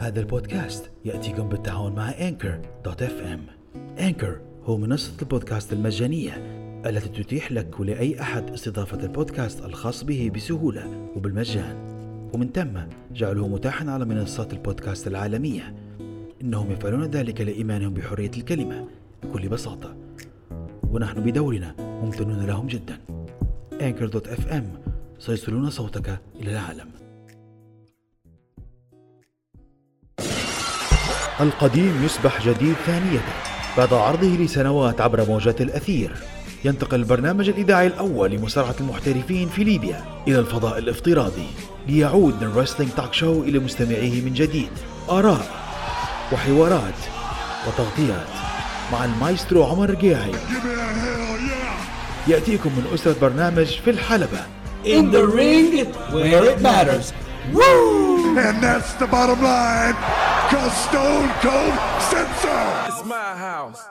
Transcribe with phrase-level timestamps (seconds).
[0.00, 3.40] هذا البودكاست يأتيكم بالتعاون مع Anchor dot FM
[3.98, 6.32] Anchor هو منصة البودكاست المجانية
[6.86, 11.76] التي تتيح لك ولأي أحد استضافة البودكاست الخاص به بسهولة وبالمجان.
[12.34, 12.78] ومن ثم
[13.14, 15.74] جعله متاحا على منصات البودكاست العالمية.
[16.42, 18.88] إنهم يفعلون ذلك لإيمانهم بحرية الكلمة
[19.22, 19.96] بكل بساطة.
[20.90, 22.98] ونحن بدورنا ممتنون لهم جدا.
[23.80, 24.64] Anchor.fm
[25.18, 26.99] سيصلون صوتك إلى العالم.
[31.40, 33.20] القديم يصبح جديد ثانية
[33.76, 36.12] بعد عرضه لسنوات عبر موجات الأثير
[36.64, 41.46] ينتقل البرنامج الإذاعي الأول لمصارعة المحترفين في ليبيا إلى الفضاء الافتراضي
[41.88, 44.70] ليعود الرسلينج توك شو إلى مستمعيه من جديد
[45.10, 45.46] آراء
[46.32, 46.94] وحوارات
[47.66, 48.28] وتغطيات
[48.92, 50.32] مع المايسترو عمر رقيعي
[52.28, 54.40] يأتيكم من أسرة برنامج في الحلبة
[54.84, 57.12] in the ring where it matters.
[57.52, 60.39] And that's the bottom line.
[60.50, 61.74] Cause Stone Cold
[62.10, 62.54] said so.
[62.88, 63.82] It's my house.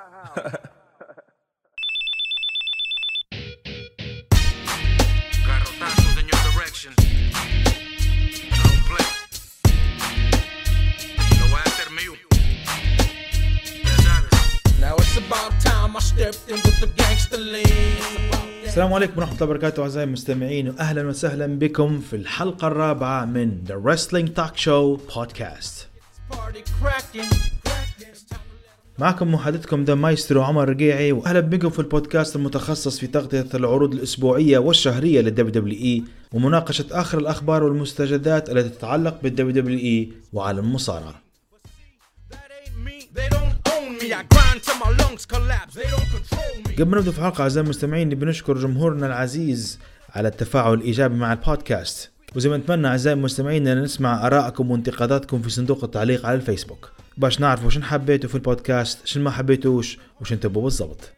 [5.47, 6.91] Garrotazos in your direction.
[8.63, 9.05] Don't play.
[11.39, 12.13] Lo voy a hacer mío.
[13.87, 14.33] Ya sabes.
[14.79, 17.67] Now it's about time I stepped in with the gangster lean.
[18.69, 23.77] السلام عليكم ورحمة الله وبركاته أعزائي المستمعين وأهلا وسهلا بكم في الحلقة الرابعة من The
[23.77, 25.88] Wrestling Talk Show Podcast.
[28.99, 34.57] معكم محدثكم The Maestro عمر رقيعي وأهلا بكم في البودكاست المتخصص في تغطية العروض الأسبوعية
[34.57, 40.99] والشهرية لل WWE ومناقشة آخر الأخبار والمستجدات التي تتعلق بال WWE وعالم me.
[46.79, 49.79] قبل ما نبدأ في الحلقة أعزائي المستمعين نبي نشكر جمهورنا العزيز
[50.15, 55.49] على التفاعل الإيجابي مع البودكاست وزي ما نتمنى أعزائي المستمعين أن نسمع آرائكم وانتقاداتكم في
[55.49, 56.91] صندوق التعليق على الفيسبوك.
[57.17, 61.11] باش نعرف وش حبيتوا في البودكاست شن ما حبيتوش وش تبوا بالضبط.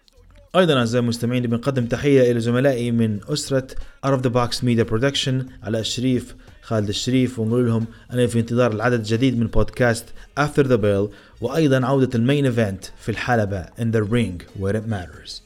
[0.55, 3.67] أيضا أعزائي المستمعين بنقدم تحية إلى زملائي من أسرة
[4.05, 8.71] Out of the Box Media Production على الشريف خالد الشريف ونقول لهم أنا في انتظار
[8.71, 10.05] العدد الجديد من بودكاست
[10.39, 14.87] After the Bell وأيضا عودة ال main event في الحلبة In the Ring Where It
[14.91, 15.41] Matters.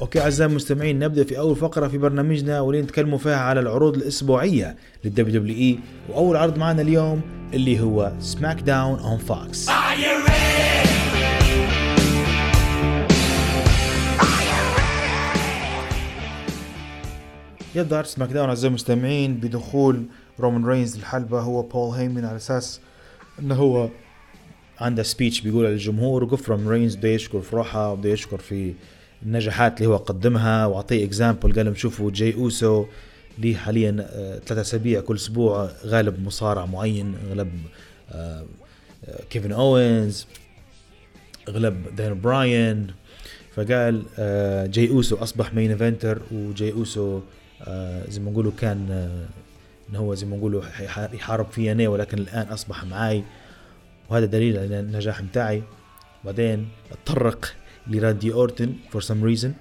[0.00, 4.76] okay أعزائي المستمعين نبدأ في أول فقرة في برنامجنا واللي نتكلموا فيها على العروض الأسبوعية
[5.04, 5.78] لل WWE.
[6.08, 7.20] وأول عرض معنا اليوم
[7.54, 9.68] اللي هو SmackDown on Fox
[17.74, 20.04] يبدأ عرض SmackDown أعزائي المستمعين بدخول
[20.40, 22.80] رومان رينز الحلبة هو وبول هيمن على أساس
[23.38, 23.88] إنه هو
[24.80, 28.74] عنده speech بيقولها للجمهور وقف رومان رينز بده يشكر في روحه وبده يشكر في
[29.22, 32.86] النجاحات اللي هو قدمها وأعطيه example قال لهم شوفوا جاي أوسو
[33.38, 37.50] ليه حاليا آه، ثلاثة أسابيع كل أسبوع غالب مصارع معين غلب
[38.12, 38.44] آه،
[39.08, 40.26] آه، كيفن أوينز
[41.50, 42.86] غلب دان براين.
[43.54, 44.02] فقال
[44.72, 47.20] جاي أوسو أصبح main eventer وجاي أوسو
[48.08, 49.08] زي ما نقولوا كان
[49.90, 53.22] انه هو زي ما نقولوا يح- يحارب في أنا ولكن الآن أصبح معاي.
[54.10, 55.62] وهذا دليل على النجاح متاعي
[56.24, 57.54] بعدين أتطرق
[57.86, 59.54] لراندي أورتن for some reason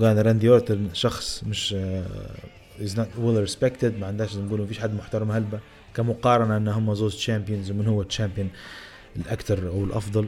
[0.00, 1.74] قال راندي أورتن شخص مش
[2.80, 5.60] is not well respected ما عندهاش زي ما فيش حد محترم هلبة
[5.94, 8.50] كمقارنة إن هم زوز champions ومن هو ال champion
[9.16, 10.26] الأكثر أو الأفضل.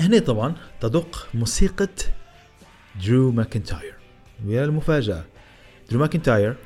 [0.00, 1.88] هنا طبعا تدق موسيقى
[3.06, 3.94] درو ماكنتاير.
[4.46, 5.24] ويا المفاجأة
[5.90, 6.56] درو ماكنتاير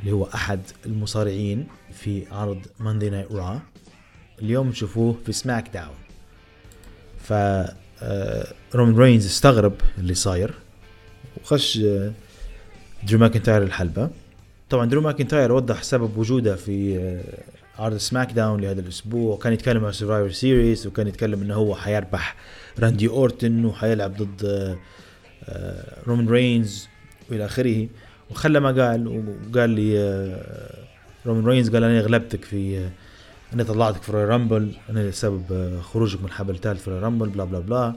[0.00, 3.60] اللي هو أحد المصارعين في عرض Monday Night Raw
[4.42, 5.94] اليوم نشوفوه في SmackDown.
[7.18, 7.32] ف
[8.02, 10.54] آه، رومان رينز استغرب اللي صاير
[11.42, 12.12] وخش آه،
[13.08, 14.10] درو ماكنتاير الحلبة.
[14.70, 19.34] طبعا درو ماكنتاير وضح سبب وجوده في آه، عرض SmackDown لهذا الأسبوع.
[19.34, 22.36] وكان يتكلم عن Survivor Series وكان يتكلم إنه هو حيربح
[22.78, 24.76] راندي أورتن وحيلعب ضد
[26.06, 26.88] رومان رينز
[27.30, 27.88] وإلى آخره.
[28.30, 29.92] وخلى ما قال وقال لي
[31.26, 32.88] رومان رينز قال أنا غلبتك في
[33.54, 37.58] أنا طلعتك في Rumble أنا سبب آه، خروجك من الحبل الثالث في Rumble بلا بلا
[37.58, 37.94] بلا.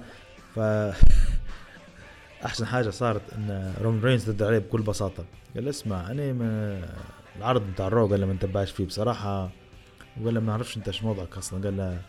[0.56, 0.60] ف
[2.46, 5.26] أحسن حاجة صارت إن رومان رينز رد عليه بكل بساطة.
[5.56, 6.82] قال اسمع أنا ما
[7.38, 9.50] العرض بتاع ال Raw قال له ما نتبعش فيه بصراحة.
[10.22, 11.64] وقال له ما أعرفش أنت إيش موضعك أصلا.
[11.64, 12.02] قال له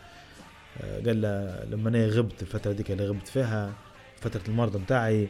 [0.81, 3.73] آه، قال له لما أنا غبت الفترة ديك اللي غبت فيها
[4.21, 5.27] فترة المرضى بتاعي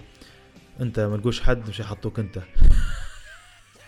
[0.81, 2.39] أنت ما تقولش حد مش يحطوك أنت.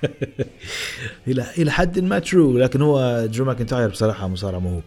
[1.27, 4.83] إلى إلى حد ما true لكن هو درو ماكنتاير بصراحة مصارع موهوب.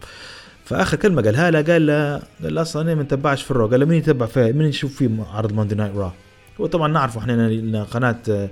[0.65, 3.79] فآخر كلمة قالها له قال له قال أصلا أنا ما نتبعش في ال Raw؟ قال
[3.79, 6.13] له مين يتبع فيه مين يشوف فيه عرض Monday Night Raw
[6.61, 8.49] هو طبعا نعرفه إحنا قناة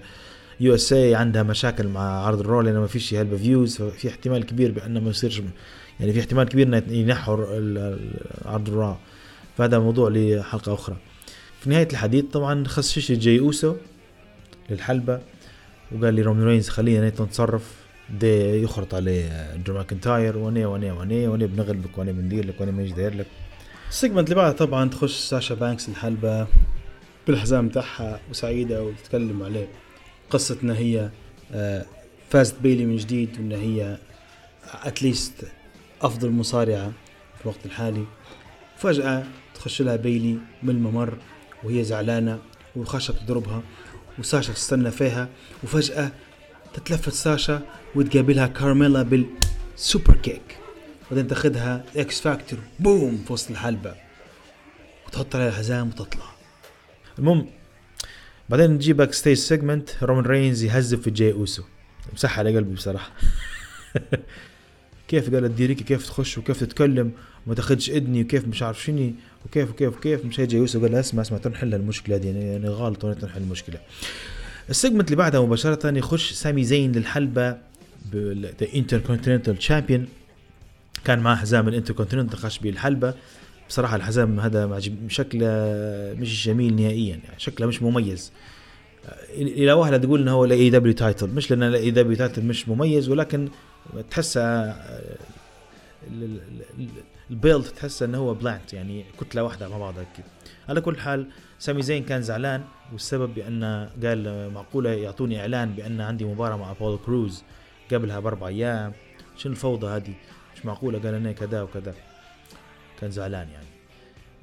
[0.60, 4.72] USA عندها مشاكل مع عرض ال Raw لأنه ما فيش هلبة views ففي احتمال كبير
[4.72, 5.42] بأنه ما يصيرش
[6.00, 7.34] يعني في احتمال كبير إنه ينحوا
[8.46, 8.96] عرض ال Raw.
[9.58, 10.96] فهذا موضوع لحلقة أخرى.
[11.60, 13.76] في نهاية الحديث طبعا خش جاي أوسو
[14.70, 15.20] للحلبة.
[15.96, 17.82] وقال لي رومان رينز خلينا نيت نتصرف.
[18.20, 22.92] دي يخرط عليه درو ماكنتاير وأنا وأنا وأنا وأنا بنغلبك وأنا بندير لك وأنا مش
[22.92, 23.28] داير لك.
[23.90, 26.48] ال segment اللي بعدها طبعا تخش ساشا بانكس الحلبة
[27.28, 29.68] بالحزام تاعها وسعيدة وتتكلم عليه.
[30.30, 31.10] قصة ان هي
[31.54, 31.86] آه،
[32.30, 33.98] فازت بيلي من جديد وإن هي
[34.84, 35.34] at least
[36.02, 36.92] أفضل مصارعة
[37.38, 38.06] في الوقت الحالي.
[38.78, 39.24] فجأة
[39.56, 41.18] تخش لها بيلي من الممر
[41.64, 42.40] وهي زعلانة
[42.76, 43.62] وخشة تضربها
[44.20, 45.30] وساشا تستنى فيها
[45.64, 46.12] وفجأة
[46.74, 47.62] تتلفت ساشا
[47.96, 50.58] وتقابلها كارميلا بال superkick.
[51.12, 53.96] بعدين تاخدها X-Factor boom في وسط الحلبة.
[55.08, 56.32] وتحط عليها الحزام وتطلع.
[57.20, 57.50] المهم
[58.50, 61.64] بعدين نجي backstage segment رومان رينز يهزب في جاي أوسو.
[62.14, 63.12] مسح على قلبي بصراحة.
[65.08, 67.12] كيف قالت ديريكي؟ كيف تخش وكيف تتكلم؟
[67.46, 69.16] وما تاخدش اذني وكيف مش عارف شني
[69.46, 72.68] وكيف وكيف وكيف؟ مش هي جاي أوسو قال اسمع اسمع تنحل المشكلة دي يعني يعني
[72.68, 73.80] غلط تنحل المشكلة.
[74.70, 77.58] ال segment اللي بعدها مباشرة يخش سامي زين للحلبة
[78.12, 80.08] بال Intercontinental champion
[81.06, 83.14] كان معاه حزام الانتر كونتيننتال خش بيه الحلبة.
[83.70, 85.48] بصراحة الحزام هذا شكله
[86.20, 88.32] مش جميل نهائيا يعني شكله مش مميز.
[89.38, 93.10] إلى واحدة تقول إنه هو ال AEW title مش لأن ال AEW title مش مميز
[93.10, 93.48] ولكن
[96.12, 96.40] ال-
[96.80, 96.88] ال-
[97.32, 100.26] ال belt تحسه إنه هو blunt يعني كتلة واحدة مع بعضها كده.
[100.70, 101.28] على كل حال
[101.60, 107.00] سامي زين كان زعلان والسبب بأن قال معقولة يعطوني إعلان بأن عندي مباراة مع أبولو
[107.06, 107.44] كروز
[107.92, 108.94] قبلها بأربع أيام.
[109.38, 110.14] شنو الفوضى هذه؟
[110.56, 111.94] مش معقولة قال أنا كذا وكذا.
[113.02, 113.68] كان زعلان يعني.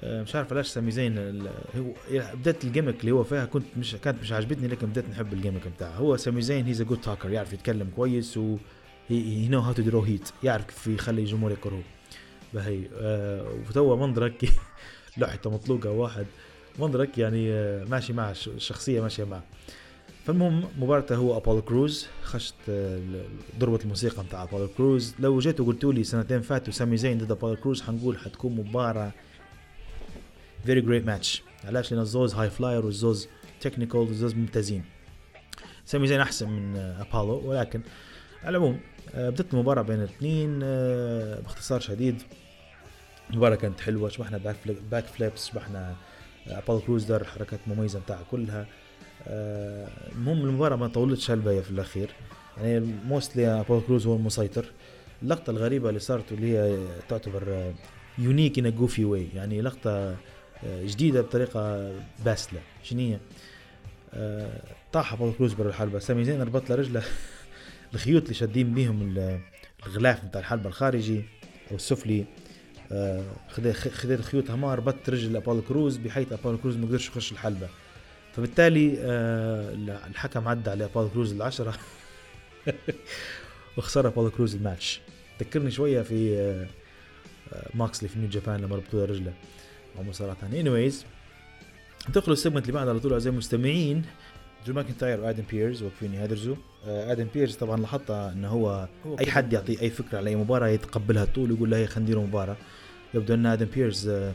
[0.00, 1.42] آه، مش عارف ليش سامي زين
[1.76, 1.92] هو
[2.34, 5.37] بدأت ال gimmick اللي هو فيها كنت مش كانت مش عاجبتني لكن بدأت نحب ال
[5.37, 8.56] gimmick بتاعه هو سامي زين he's a good talker يعرف يتكلم كويس و
[9.08, 11.82] he know how to draw heat يعرف كيف يخلي الجمهور يكرهه.
[12.54, 14.44] بهي آه وتوا منظرك.
[15.18, 16.26] لوحته مطلوقه واحد.
[16.78, 19.42] منظرك يعني آه ماشي مع الش- الشخصيه ماشية معه
[20.26, 22.06] فالمهم مباراته هو أبولو كروز.
[22.22, 23.00] خشت آه،
[23.58, 25.14] ضربة الموسيقى بتاع أبولو كروز.
[25.18, 29.12] لو جيت وقلتوا لي سنتين فاتوا سامي زين ضد أبولو كروز حنقول حتكون مباراة
[30.66, 33.28] very great match علاش؟ لأن الزوز high flyer والزوز
[33.60, 34.84] technical والزوز ممتازين.
[35.84, 37.80] سامي زين أحسن من أبولو ولكن
[38.42, 38.80] على العموم
[39.14, 42.22] بدت المباراة بين الاثنين آه، باختصار شديد.
[43.30, 45.94] المباراة كانت حلوة شبحنا back, flip back flips شبحنا
[46.48, 48.66] آه، ابولو كروز دار حركات مميزة بتاعها كلها.
[49.28, 52.10] آه، المهم المباراة ما طولتش هالباية في الأخير.
[52.58, 54.64] يعني mostly ابولو كروز هو المسيطر.
[55.22, 56.78] اللقطة الغريبة اللي صارت واللي هي
[57.08, 57.72] تعتبر
[58.18, 60.16] unique in goofy way يعني لقطة
[60.64, 61.92] آه، جديدة بطريقة
[62.24, 62.60] باسلة؟
[64.14, 64.60] آه،
[64.92, 67.02] طاح ابولو كروز برا الحلبة سامي زين ربط له رجله.
[67.94, 69.40] الخيوط اللي شادين بيهم ال-
[69.86, 71.24] الغلاف بتاع الحلبة الخارجي
[71.70, 72.24] أو السفلي
[72.92, 77.68] آه، خدي الخيوط هما ربط رجل ابولو كروز بحيث ابولو كروز ما قدرش يخش الحلبة.
[78.36, 79.74] فبالتالي آه،
[80.06, 81.74] الحكم عدى على ابولو كروز العشرة
[83.76, 85.00] وخسر ابولو كروز الماتش.
[85.40, 86.38] ذكرني شوية في
[87.52, 89.32] آه، موكسلي في نيو جابان لما ربطوا له رجله.
[90.08, 91.04] مصارعة ثانية anyways
[92.08, 94.02] انتقلوا ال segment اللي بعده على طول أعزائي المستمعين.
[94.66, 96.56] درو ماكنتاير وآدم بيرز واقفين يهدرزوا
[96.86, 98.88] آه، آدم بيرز طبعا لاحظت إنه هو
[99.20, 102.56] أي حد يعطي أي فكرة على أي مباراة يتقبلها طول يقول له خلينا ندير مباراة.
[103.14, 104.32] يبدو إن آدم بيرز آه،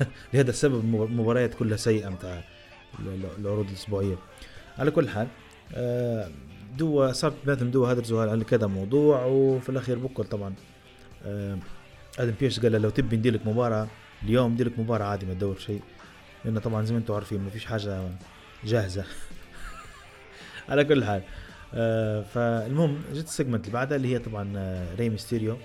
[0.34, 2.44] لهذا السبب المباريات كلها سيئة متاع
[2.98, 4.16] ال- ال- العروض الأسبوعية.
[4.78, 5.28] على كل حال
[5.74, 6.30] آه،
[6.78, 10.54] دو صارت بيناتهم دو هدرزوا على كذا موضوع وفي الأخير بكل طبعا
[12.18, 13.88] آدم بيرس قال له لو تبي ندير لك مباراة
[14.22, 15.80] اليوم ندير لك مباراة عادي ما تدور شيء.
[16.44, 18.08] لأن طبعا زي ما أنتم عارفين ما فيش حاجة
[18.64, 19.04] جاهزة.
[20.70, 21.22] على كل حال.
[21.74, 24.52] آه فالمهم جت ال segment اللي بعدها اللي هي طبعا
[24.98, 25.56] ري ميستيريو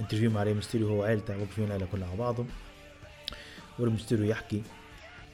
[0.00, 2.46] interview مع ري ميستيريو هو وعيلته واقفين العيله كلها مع بعضهم
[3.78, 4.62] وري ميستيريو يحكي.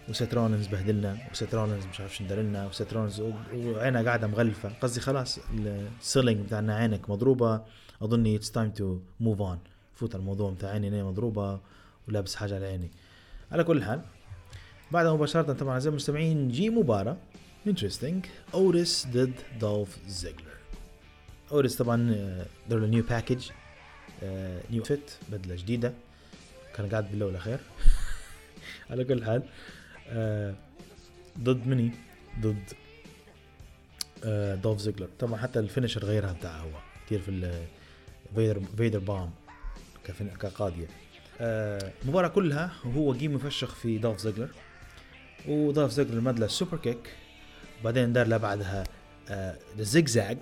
[0.08, 4.26] وسيت رولنز بهدلنا وسيت رولنز مش عارف شو ندير لنا وسيت رولنز و- وعينها قاعدة
[4.26, 4.68] مغلفة.
[4.82, 5.38] قصدي خلاص
[6.00, 7.62] ال selling بتاعنا عينك مضروبة.
[8.02, 9.58] اظني it's time to move on
[9.94, 11.60] فوت الموضوع بتاع عيني مضروبة
[12.08, 12.90] ولابس حاجة على عيني.
[13.52, 14.00] على كل حال
[14.90, 17.16] بعدها مباشرة طبعا أعزائي المستمعين جي مباراة.
[17.66, 20.56] interesting أوتيس ضد دولف زيجلر
[21.52, 23.50] أوتيس طبعا آه، دار له new package
[24.70, 25.92] new fit بدلة جديدة.
[26.76, 27.58] كان قاعد بالله ولا خير؟
[28.90, 29.42] على كل حال
[30.08, 30.54] آه،
[31.38, 31.90] ضد مني؟
[32.40, 32.72] ضد
[34.24, 36.70] آه، دولف زيجلر طبعا حتى ال finisher غيرها بتاعه هو.
[37.06, 37.62] كثير في
[38.34, 39.30] Vader Vader bomb
[41.40, 44.48] آه، المباراة كلها وهو جيم مفشخ في دولف زيجلر
[45.48, 47.14] ودولف زيجلر مدلة super kick
[47.84, 48.84] بعدين دار لها بعدها
[49.78, 50.38] zigzag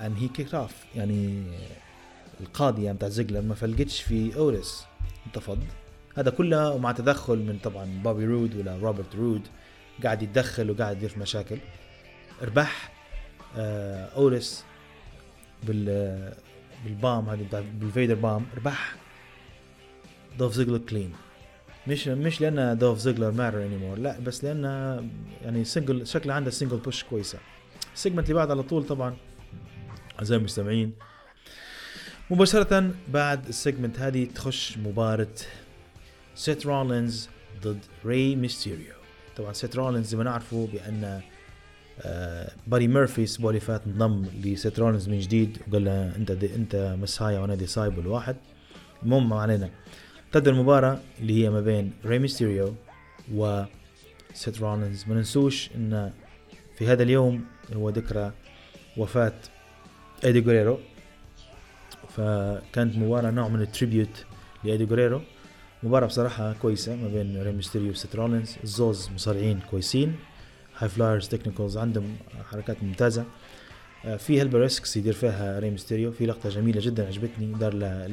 [0.00, 1.44] and he kick off يعني
[2.40, 4.84] القاضيه بتاع زيجلر ما فلقتش في أوتيس
[5.26, 5.58] انتفض.
[6.16, 9.42] هذا كله ومع تدخل من طبعا بوبي رود ولا روبرت رود
[10.04, 11.58] قاعد يتدخل وقاعد يدير في مشاكل.
[12.42, 12.92] ربح
[13.56, 14.64] آه أوتيس
[15.62, 16.32] بال
[16.84, 17.46] بال bomb هذه
[17.80, 18.94] بال Vader bomb ربح
[20.38, 21.12] دولف زيجلر clean
[21.86, 24.64] مش مش لأن دولف زيجلر matter anymore لا بس لأن
[25.42, 27.38] يعني single شكله عنده single push كويسة.
[27.94, 29.16] ال segment اللي بعد على طول طبعا
[30.18, 30.92] أعزائي المستمعين
[32.30, 35.34] مباشرة بعد ال segment هذه تخش مباراة
[36.34, 37.28] سيت رولينز
[37.62, 38.94] ضد ري ميستيريو
[39.36, 41.20] طبعا سيت رولينز زي ما نعرفوا بأن
[42.02, 46.54] آه بادي ميرفي الأسبوع اللي فات انضم لسيت رولينز من جديد وقال له أنت دي
[46.54, 48.36] أنت مسايا وأنا دي سايب الواحد.
[49.02, 49.70] المهم ما علينا.
[50.34, 52.74] تبدأ المباراة اللي هي ما بين ري ميستيريو
[53.34, 53.62] و
[54.32, 56.12] سيت رولينز ما ننسوش إن
[56.76, 58.32] في هذا اليوم هو ذكرى
[58.96, 59.32] وفاة
[60.24, 60.78] ايدي جوريرو
[62.08, 64.24] فكانت مباراة نوع من ال tribute
[64.64, 65.20] لايدي جوريرو
[65.82, 70.16] مباراة بصراحة كويسة ما بين ري ميستيريو وسيت رولينز الزوز مصارعين كويسين.
[70.78, 72.16] high flyers technicals عندهم
[72.50, 73.22] حركات ممتازة.
[73.22, 73.26] آه،
[74.18, 76.12] في هلبة risks يدير فيها ري ميستيريو.
[76.12, 78.06] في لقطة جميلة جدا عجبتني دار لها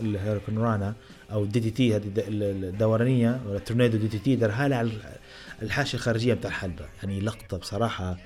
[0.00, 0.94] ال hurricanrana
[1.32, 2.24] أو ال DDT هذه الد-
[2.64, 4.90] الدورانية ولا ال tornado DDT دارها على
[5.62, 6.84] الحاشية الخارجية بتاع الحلبة.
[7.02, 8.16] يعني لقطة بصراحة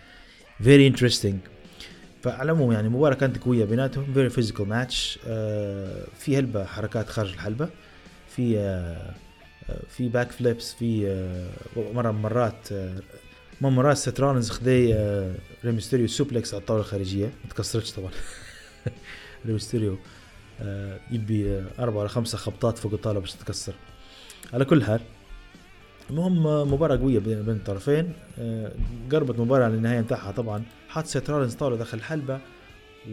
[0.63, 1.39] very interesting
[2.23, 5.19] فعلى العموم يعني مباراة كانت قوية بيناتهم very physical match
[6.19, 7.69] في هلبة حركات خارج الحلبة.
[8.29, 9.15] في آه،
[9.71, 12.69] آه، في back flips في آه، من مرات
[13.65, 17.27] ما مرات ست رولينز خدي آه، ريمستيريو suplex على الطاولة الخارجية.
[17.27, 18.11] ما تكسرتش طبعا.
[19.47, 19.99] ريمستيريو
[20.61, 23.75] آه، يبي آه، أربعة ولا خمسة خبطات فوق الطاولة باش تتكسر
[24.53, 25.01] على كل حال
[26.11, 26.43] المهم
[26.73, 28.13] مباراة قوية بين الطرفين.
[29.13, 30.63] قربت مباراة على النهاية نتاعها طبعا.
[30.89, 32.41] حط سيت رولينز طاولة داخل الحلبة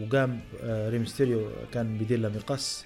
[0.00, 2.84] وقام ريمستيريو كان بيدير له مقص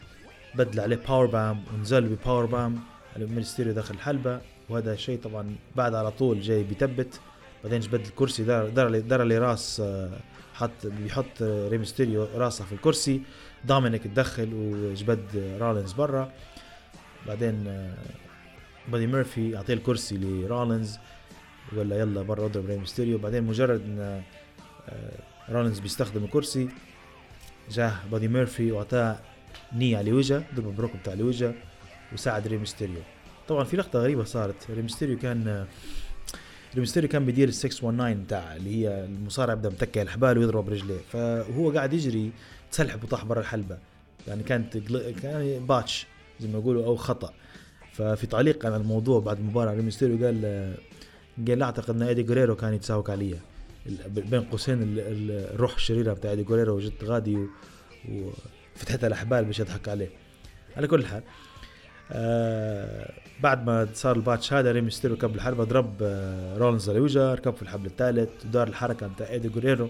[0.54, 2.78] بدل عليه power bomb ونزل ب power bomb
[3.16, 4.40] على ميستيريو داخل الحلبة.
[4.68, 7.20] وهذا الشيء طبعا بعد على طول جاي بيثبت
[7.66, 10.10] بعدين جبد الكرسي دار دار دار لي راس آه،
[10.54, 13.22] حط بيحط آه، ريمستيريو راسه في الكرسي.
[13.64, 16.32] دومينيك تدخل وجبد رولينز برا.
[17.26, 17.94] بعدين آه،
[18.88, 20.98] بادي ميرفي يعطيه الكرسي لرولينز
[21.72, 24.22] وقال له يلا برا اضرب ري ميستيريو بعدين مجرد إن
[25.48, 26.68] رولينز بيستخدم الكرسي
[27.70, 29.18] جاه بادي ميرفي واعطاه
[29.72, 31.54] knee على وجهه ضرب بروك بتاع الوجه
[32.12, 33.02] وساعد ري ميستيريو
[33.48, 34.70] طبعا في لقطة غريبة صارت.
[34.70, 35.66] ري ميستيريو كان
[36.76, 40.98] ري ميستيريو كان بيدير ال 619 بتاع اللي هي المصارع بدا متكي الحبال ويضرب رجليه.
[41.12, 42.30] فهو قاعد يجري
[42.72, 43.78] تسلحب وطاح برا الحلبة.
[44.28, 44.76] يعني كانت
[45.22, 46.06] كان botch
[46.40, 47.32] زي ما يقولوا أو خطأ.
[47.92, 50.74] ففي تعليق على الموضوع بعد المباراة ري ميستيريو قال
[51.48, 53.38] قال أعتقد إن إيدي جوريرو كان يتساوك علي
[53.86, 57.38] ال- بين قوسين ال- ال- الروح الشريرة بتاع إيدي جوريرو وجدت غادي
[58.76, 60.08] وفتحت الأحبال باش يضحك عليه.
[60.76, 61.22] على كل حال
[62.12, 67.34] آه بعد ما صار ال botch هذا ري ميستيريو ركب الحلبة ضرب آه رولنز وجهه
[67.34, 69.88] ركب في الحبل الثالث ودار الحركة بتاع إيدي جوريرو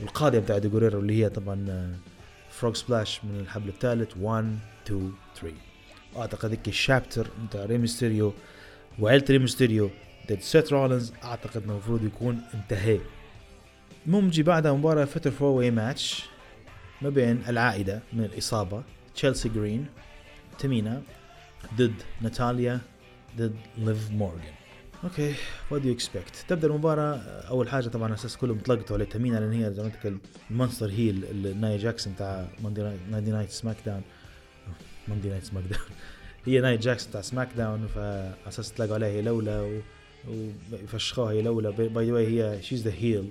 [0.00, 1.94] والقاضية بتاع إيدي جوريرو اللي هي طبعا آه
[2.50, 5.56] frog splash من الحبل الثالث 1 2 3
[6.16, 8.32] أعتقد هيك ال chapter بتاع ري ميستيريو
[8.98, 9.90] وعيلة ري ميستيريو
[10.30, 13.00] ضد سيث رولنز أعتقد المفروض يكون انتهى.
[14.06, 16.24] المهم نجي بعدها مباراة fatal four way match
[17.02, 18.82] ما بين العائدة من الإصابة
[19.14, 19.86] تشيلسي جرين
[20.58, 21.02] تمينا
[21.76, 22.80] ضد ناتاليا
[23.36, 24.54] ضد ليف مورغان.
[25.04, 25.34] okay
[25.70, 27.16] what you expect تبدأ المباراة
[27.48, 30.12] أول حاجة طبعا أساس كلهم تلقطوا على تمينا لأن هي زي ما لك
[30.50, 32.48] ال monster heel النايا جاكس بتاع
[33.10, 34.02] Monday Night سماك داون
[35.08, 35.82] Monday Night سماك داون
[36.46, 39.80] هي نايا جاكس بتاع سماك داون فعلى أساس تلاقوا عليها هي لولا و-
[40.72, 43.30] ويفشخوها هي لولا by the way هي she's the heel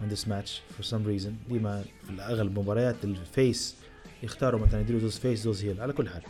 [0.00, 1.30] on this match for some reason.
[1.52, 3.76] ديما في اغلب المباريات ال face
[4.22, 6.22] يختاروا مثلا يديروا دوز فيس دوز هيل على كل حال.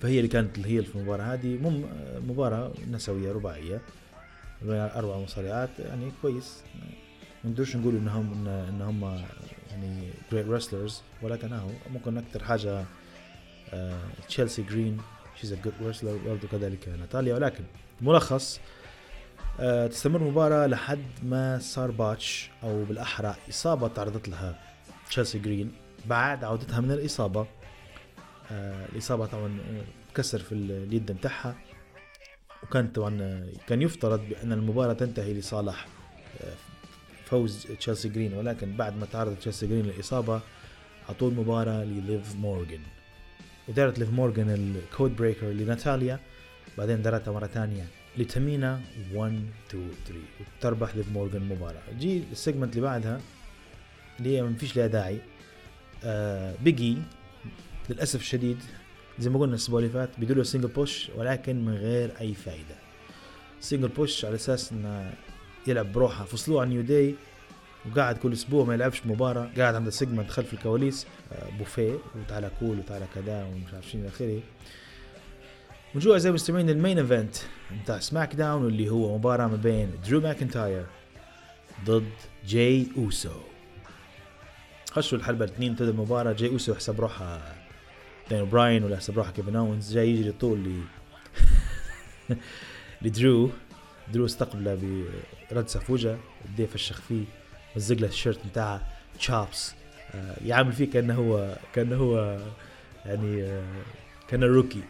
[0.00, 1.24] فهي اللي كانت ال heel في المباراة.
[1.24, 1.84] هذه مم
[2.28, 3.80] مباراة نسوية رباعية.
[4.62, 6.62] بين أربع مصارعات يعني كويس.
[7.44, 9.20] ما نقدرش نقول انهم ان إن هم
[9.70, 12.84] يعني great wrestlers ولكن اهو ممكن أكثر حاجة
[14.28, 14.98] تشيلسي جرين
[15.40, 17.64] she's a good wrestler برضه كذلك ناتاليا ولكن
[18.00, 18.60] ملخص
[19.60, 24.58] آه، تستمر المباراة لحد ما صار botch أو بالأحرى إصابة تعرضت لها
[25.08, 25.72] تشيلسي جرين
[26.06, 27.46] بعد عودتها من الإصابة.
[28.52, 29.84] آه، الإصابة طبعا آه،
[30.14, 31.54] تكسر في ال- اليد بتاعها
[32.62, 35.86] وكان طبعا آه، كان يفترض بأن المباراة تنتهي لصالح
[37.24, 38.34] فوز تشيلسي جرين.
[38.34, 40.40] ولكن بعد ما تعرض تشيلسي جرين للإصابة
[41.08, 42.80] اعطوه المباراة لليف مورغان.
[43.68, 46.20] ودارت ليف مورغان ال code breaker لناتاليا
[46.78, 47.84] بعدين دارتها مرة ثانية
[48.18, 48.80] لتامينا
[49.14, 50.20] 1 2 3
[50.58, 53.20] وتربح ليف مورجان مباراة جي ال segment اللي بعدها
[54.20, 55.18] اللي ما فيش لها داعي
[56.04, 56.98] آه بيجي
[57.90, 58.58] للأسف الشديد
[59.18, 62.76] زي ما قلنا الأسبوع اللي فات بيدوا له single push ولكن من غير أي فائده
[63.60, 65.12] single push على أساس إنه
[65.66, 66.24] يلعب بروحه.
[66.24, 67.14] فصلوه عن نيو داي
[67.90, 72.78] وقاعد كل أسبوع ما يلعبش مباراة قاعد عنده segment خلف الكواليس آه، بوفيه وتعالى كول
[72.78, 74.40] وتعالى كذا ومش عارف شنو إلى آخره.
[75.94, 77.36] ونجوا اعزائي المستمعين ال main event
[77.82, 80.86] بتاع سماك داون واللي هو مباراة ما بين درو ماكنتاير
[81.84, 82.10] ضد
[82.46, 83.30] جاي اوسو
[84.90, 87.54] خشوا الحلبة الاثنين ابتدى المباراة جاي اوسو حسب روحها
[88.30, 89.94] دين براين ولا حسب روحها كيفن أونز.
[89.94, 90.80] جاي يجري طول ل
[93.02, 93.50] لدرو.
[94.12, 95.04] درو استقبله
[95.50, 96.16] برد سفوجة
[96.52, 97.24] بديه فشخ فيه.
[97.76, 98.86] مزق له الشيرت بتاعه.
[99.18, 99.74] تشابس
[100.14, 102.38] آه يعامل فيه كأنه هو كأنه هو
[103.06, 103.62] يعني آه
[104.28, 104.80] كأنه روكي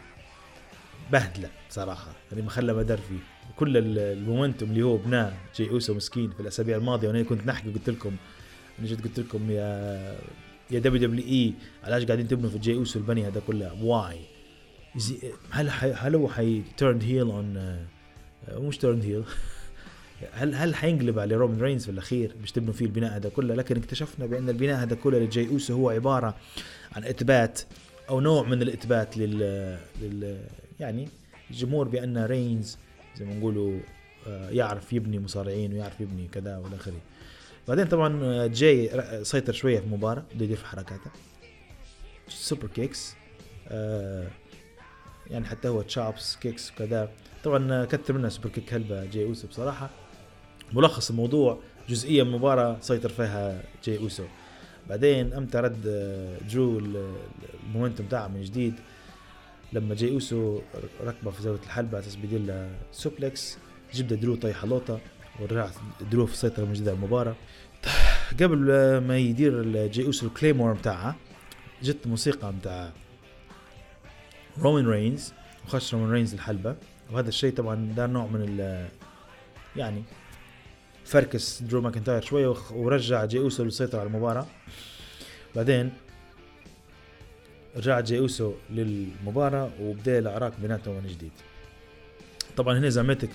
[1.13, 3.19] بهدلة بصراحه يعني ما خلى مدار فيه.
[3.57, 7.71] كل ال- المومنتوم اللي هو بناه جاي أوسو مسكين في الأسابيع الماضية وأنا كنت نحكي
[7.71, 8.17] قلت لكم
[8.79, 10.19] أنا جيت قلت لكم يا
[10.71, 11.55] يا دبليو دبليو إي
[11.85, 14.21] علاش قاعدين تبنوا في جاي اوسو البني هذا كله؟ why
[15.51, 17.87] هل هل هو حي turned heel اون
[18.49, 19.25] مش turned heel
[20.33, 23.55] هل هل حينقلب على رومان رينز في الأخير؟ مش تبنوا فيه البناء هذا كله.
[23.55, 26.35] لكن اكتشفنا بأن البناء هذا كله لجاي اوسو هو عبارة
[26.93, 27.61] عن إثبات
[28.09, 29.39] أو نوع من الإثبات لل,
[30.03, 30.41] لل
[30.81, 31.09] يعني
[31.51, 32.79] الجمهور بأن رينز
[33.17, 33.79] زي ما نقولوا
[34.27, 37.01] آه، يعرف يبني مصارعين ويعرف يبني كذا والى اخره
[37.69, 41.11] بعدين طبعا آه، جاي ر- سيطر شوية في المباراه بده يدير في حركاته.
[42.29, 43.15] super kicks
[43.69, 44.27] آه
[45.31, 47.11] يعني حتى هو chops kicks وكذا.
[47.45, 49.91] طبعا آه، كثر منها super kick هلبة جاي أوسو بصراحة.
[50.73, 51.59] ملخص الموضوع
[51.89, 54.25] جزئية من المباراه سيطر فيها جاي أوسو.
[54.89, 56.39] بعدين أمتى رد آه،
[56.79, 57.15] ال-
[57.67, 58.75] ال momentum بتاعه من جديد؟
[59.73, 60.61] لما جاي أوسو
[61.05, 63.59] ركبه في زاوية الحلبة على أساس بيدير suplex
[63.95, 65.01] جبده درو طيحه لوطة.
[65.41, 65.69] ورجع
[66.11, 67.35] درو في السيطرة من جديد على المباراة.
[68.41, 68.57] قبل
[68.99, 71.17] ما يدير جاي أوسو ال claymore بتاعها
[71.83, 72.93] جت موسيقى بتاع
[74.59, 75.33] رومان رينز
[75.67, 76.77] وخش رومان رينز الحلبة.
[77.11, 78.89] وهذا الشيء طبعا ده نوع من ال
[79.77, 80.03] يعني
[81.05, 84.47] فركس درو ماكنتاير شوية ورجع جاي أوسو للسيطرة على المباراة.
[85.57, 85.93] بعدين
[87.77, 91.33] رجع جاي أوسو للمباراة وبدأ العراك بيناتهم من جديد.
[92.57, 93.31] طبعا هنا زعمتك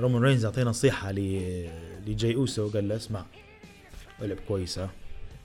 [0.00, 1.68] رومان رينز أعطينا نصيحة ل-
[2.06, 3.24] لجاي أوسو قال له اسمع
[4.22, 4.90] العب كويس ها.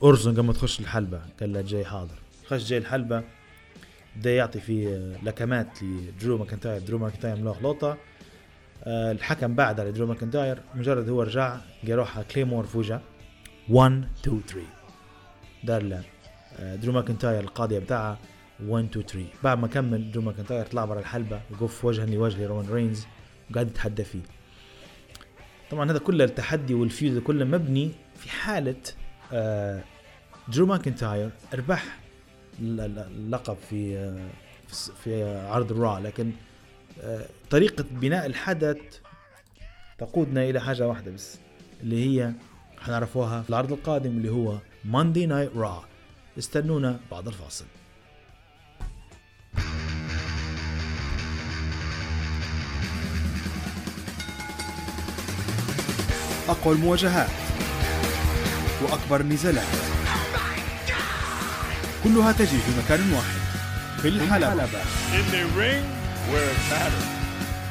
[0.03, 2.15] ارزن قبل ما تخش الحلبة قال له جاي حاضر.
[2.47, 3.23] خش جاي الحلبة
[4.15, 4.85] بدأ يعطي في
[5.23, 6.81] لكمات لدرو ماكنتاير.
[6.81, 7.97] درو ماكنتاير ملوخ لوطة.
[8.83, 11.57] آه، الحكم بعد على درو ماكنتاير مجرد هو رجع
[11.87, 13.01] قال روحها claymore فوجا
[13.69, 14.61] 1 2 3
[15.63, 16.03] دار له.
[16.59, 18.19] آه، درو ماكنتاير القاضية بتاعها
[18.67, 22.69] 1 2 3 بعد ما كمل درو ماكنتاير طلع برا الحلبة وقف وجها لوجه لرومان
[22.73, 23.05] رينز
[23.51, 24.19] وقاعد يتحدى فيه.
[25.71, 28.75] طبعا هذا كله التحدي وال feud كله مبني في حالة
[29.33, 29.83] آه،
[30.47, 31.99] درو ماكنتاير ربح
[32.61, 34.27] ال- ال- اللقب في آه،
[34.67, 36.31] في في عرض ال Raw لكن
[37.01, 38.77] آه، طريقة بناء الحدث
[39.97, 41.37] تقودنا إلى حاجة واحدة بس
[41.83, 42.33] اللي هي
[42.79, 45.85] حنعرفوها في العرض القادم اللي هو ماندي نايت را
[46.37, 47.65] استنونا بعد الفاصل.
[56.49, 57.29] أقوى المواجهات
[58.81, 59.67] وأكبر النزالات
[62.03, 63.39] كلها تجري في مكان واحد
[64.01, 64.65] في الحلبة.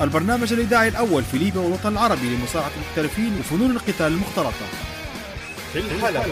[0.00, 4.66] البرنامج الإذاعي الأول في ليبيا والوطن العربي لمصارعة المحترفين وفنون القتال المختلطة.
[5.72, 6.24] في الحلبة.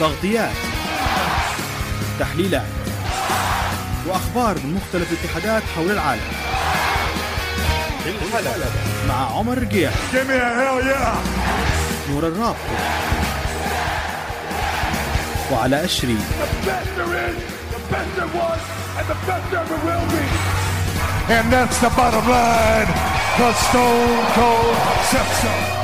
[0.00, 0.56] تغطيات
[2.20, 2.66] تحليلات
[4.06, 6.32] وأخبار من مختلف الاتحادات حول العالم.
[8.08, 8.70] الحلبة
[9.08, 12.10] مع عمر رقيح Give me a hell yeah!
[12.10, 12.56] نور الرابط
[15.52, 17.36] وعلى أشري The best there is,
[17.74, 18.60] the best there was,
[18.98, 20.24] and the best there ever will be.
[21.36, 22.88] And that's the bottom line,
[23.38, 24.76] cause Stone Cold
[25.10, 25.77] said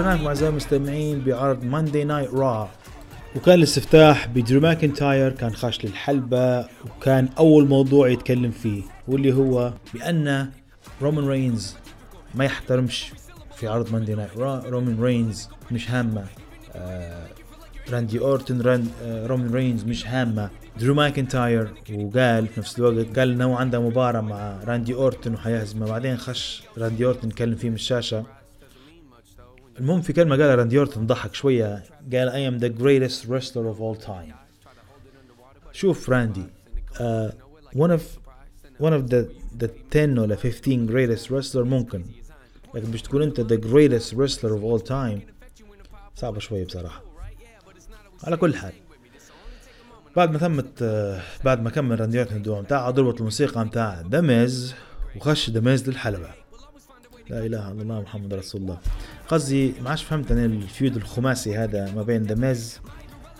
[0.00, 2.68] لكم أعزائي المستمعين بعرض ماندي نايت را
[3.36, 10.50] وكان الاستفتاح بدرو ماكنتاير كان خاش للحلبة وكان أول موضوع يتكلم فيه واللي هو بأن
[11.02, 11.76] رومان رينز
[12.34, 13.12] ما يحترمش
[13.56, 16.24] في عرض Monday Night Raw رومان رينز مش هامة.
[16.74, 17.26] آه
[17.90, 20.50] راندي اورتن راند آه رومان رينز مش هامة.
[20.80, 25.86] درو ماكنتاير وقال في نفس الوقت قال إنه عنده مباراة مع راندي اورتن وحيهزمه.
[25.86, 28.24] بعدين خش راندي اورتن يتكلم فيه من الشاشة.
[29.80, 31.84] المهم في كلمة قالها راندي أورتون ضحك شوية.
[32.12, 34.34] قال I am the greatest wrestler of all time.
[35.72, 36.44] شوف راندي
[36.94, 37.30] uh,
[37.76, 38.00] one of
[38.82, 39.24] one of the
[39.64, 42.04] the 10 ولا 15 greatest wrestler ممكن.
[42.74, 45.20] لكن مش تكون أنت the greatest wrestler of all time
[46.14, 47.02] صعبة شوية بصراحة.
[48.24, 48.72] على كل حال.
[50.16, 54.38] بعد ما تمت آه، بعد ما كمل راندي أورتون الدور بتاعه ضربت الموسيقى بتاع The
[54.38, 54.74] Miz
[55.16, 56.30] وخش The Miz للحلبة.
[57.30, 58.78] لا إله إلا الله محمد رسول الله.
[59.30, 62.78] قصدي ما عادش فهمت أنا ال feud الخماسي هذا ما بين The Miz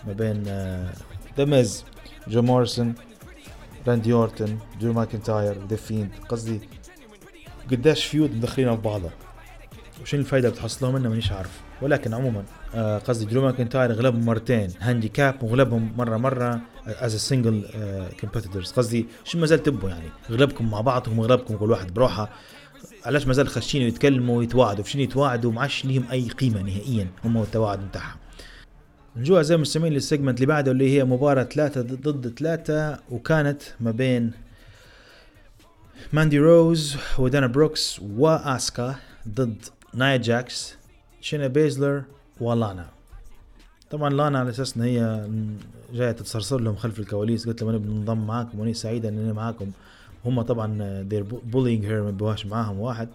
[0.06, 0.92] ما بين آه،
[1.38, 1.84] The Miz
[2.28, 2.94] جون موريسون
[3.88, 6.10] راندي اورتون درو ماكنتاير The Fiend.
[6.28, 6.60] قصدي
[7.70, 9.10] قداش feud مدخلينها في بعضها.
[10.02, 11.60] وشنو الفايدة اللي بتحصلوها منها مانيش عارف.
[11.82, 14.68] ولكن عموما آه، قصدي درو ماكنتاير غلبهم مرتين.
[14.80, 17.64] handicap وغلبهم مرة مرة as single
[18.20, 20.08] competitors قصدي شو ما زال تبوا يعني.
[20.30, 22.30] غلبكم مع بعضكم وغلبكم كل واحد بروحه.
[23.04, 27.36] علاش مازال خشين يتكلموا ويتواعدوا؟ في شنو يتواعدوا ما عادش ليهم أي قيمة نهائيا؟ هم
[27.36, 28.16] والتواعد بتاعهم
[29.16, 33.90] نجوا أعزائي المستمعين لل segment اللي بعده اللي هي مباراة ثلاثة ضد ثلاثة وكانت ما
[33.90, 34.32] بين
[36.12, 38.96] ماندي روز ودانا بروكس وآسكا
[39.28, 39.64] ضد
[39.94, 40.74] نايا جاكس
[41.20, 42.02] شينا بيزلر
[42.40, 42.86] ولانا.
[43.90, 45.28] طبعا لانا على أساس إن هي
[45.92, 49.70] جاية تتصرصر لهم خلف الكواليس قلت لهم أنا بنضم معاكم وأنا سعيده ان أنا معاكم.
[50.24, 53.08] هم طبعا they're bullying her ما بواش معاهم واحد.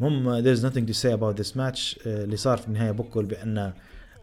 [0.00, 2.06] المهم there's nothing to say about this match.
[2.06, 3.72] آه، اللي صار في النهاية بكل بأن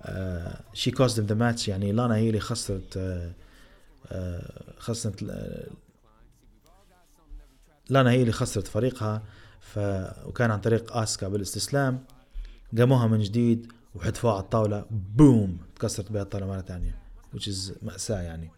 [0.02, 1.68] آه، she caused them the match.
[1.68, 3.32] يعني لانا هي اللي خسرت آه،
[4.12, 5.68] آه، خسرت آه،
[7.90, 9.22] لانا هي اللي خسرت فريقها.
[9.60, 9.80] ف
[10.26, 12.04] وكان عن طريق آسكا بالاستسلام.
[12.78, 14.86] قاموها من جديد وحدفوها على الطاولة.
[15.16, 16.96] بوم تكسرت بها الطاولة مرة ثانية
[17.36, 18.50] which is مأساة يعني.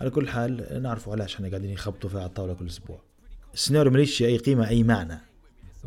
[0.00, 3.00] على كل حال نعرفوا علاش إحنا قاعدين يخبطوا فيها على الطاولة كل أسبوع.
[3.54, 5.18] السيناريو ماليش أي قيمة أي معنى.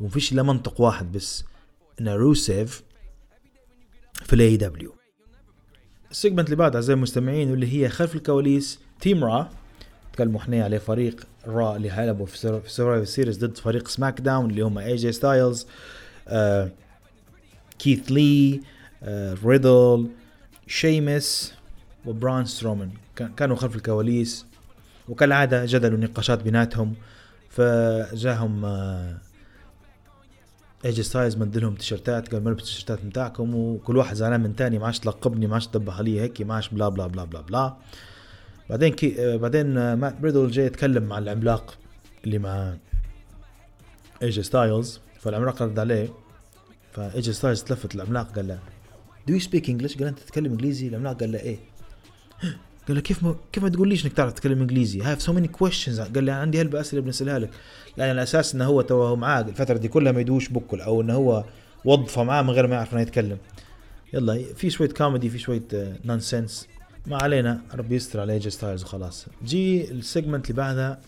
[0.01, 1.43] ومفيش إلا منطق واحد بس
[2.01, 2.83] إن روسيف
[4.13, 4.95] في ال AEW
[6.11, 9.49] ال segment اللي بعد أعزائي المستمعين واللي هي خلف الكواليس team Raw.
[10.13, 14.49] تكلموا إحنا عليه فريق Raw اللي هيلعبوا في سر- في Survivor Series ضد فريق SmackDown
[14.49, 15.67] اللي هم اي جي ستايلز
[16.27, 16.71] آه
[17.79, 18.61] كيث لي
[19.03, 20.09] آه ريدل
[20.67, 21.53] شيمس
[22.05, 24.45] وبران سترومان كان- كانوا خلف الكواليس
[25.09, 26.93] وكالعادة جدل ونقاشات بيناتهم
[27.49, 29.17] فجاهم آه
[30.85, 34.85] ايجي ستايلز مدلهم تيشرتات قال ما لبس التيشرتات بتاعكم وكل واحد زعلان من تاني ما
[34.85, 37.73] عادش تلقبني ما عادش تدبح علي هيك ما عادش blah blah blah blah blah.
[38.69, 41.77] بعدين كي آه، بعدين آه، مات ريدل جاي يتكلم مع العملاق
[42.25, 42.73] اللي مع
[44.23, 46.09] ايجي ستايلز فالعملاق رد عليه
[46.91, 48.59] فايجي ستايلز تلفت العملاق قال له
[49.27, 51.57] do you speak English قال أنت تتكلم إنجليزي؟ العملاق قال له إيه.
[52.87, 56.01] قال له كيف ما كيف ما تقوليش انك تعرف تتكلم إنجليزي؟ have so many questions
[56.01, 57.49] قال لي عندي هلبة أسئلة بنسألها لك.
[57.97, 61.01] لأن على أساس إنه هو تو هو معاه الفترة دي كلها ما يدوش بكل أو
[61.01, 61.43] إنه هو
[61.85, 63.37] وظفه معاه من غير ما يعرف إنه يتكلم.
[64.13, 65.63] يلا في شوية كوميدي في شوية
[66.05, 66.67] nonsense
[67.07, 69.25] ما علينا ربي يستر على ايجي ستايلز وخلاص.
[69.43, 70.99] جي ال segment اللي بعدها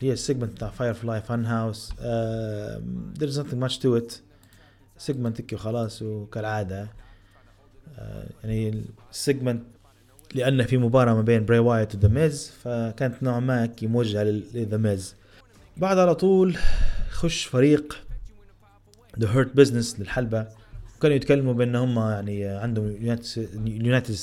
[0.00, 1.92] هي ال segment بتاع Firefly Fun House
[3.18, 4.14] there's nothing much to it.
[4.98, 6.88] segment هيك وخلاص وكالعادة.
[7.98, 9.62] آه، يعني ال segment
[10.34, 14.22] لأن في مباراة ما بين براي وايت و The Miz فكانت نوعا ما هيك موجهة
[14.22, 15.14] ل The Miz
[15.76, 16.56] بعد على طول
[17.10, 17.98] خش فريق
[19.18, 20.46] The Hurt Business للحلبة.
[21.02, 22.96] كانوا يتكلموا بأن هم يعني عندهم
[23.66, 24.16] United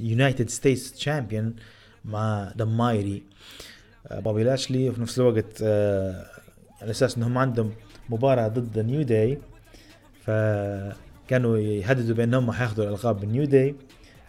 [0.00, 1.54] United States Champion
[2.04, 3.22] مع The Almighty
[4.10, 6.26] بوبي لاشلي وفي نفس الوقت آه،
[6.82, 7.72] على أساس انهم عندهم
[8.10, 9.38] مباراة ضد New Day
[10.24, 13.74] فكانوا يهددوا بانهم حياخذوا الألقاب من New Day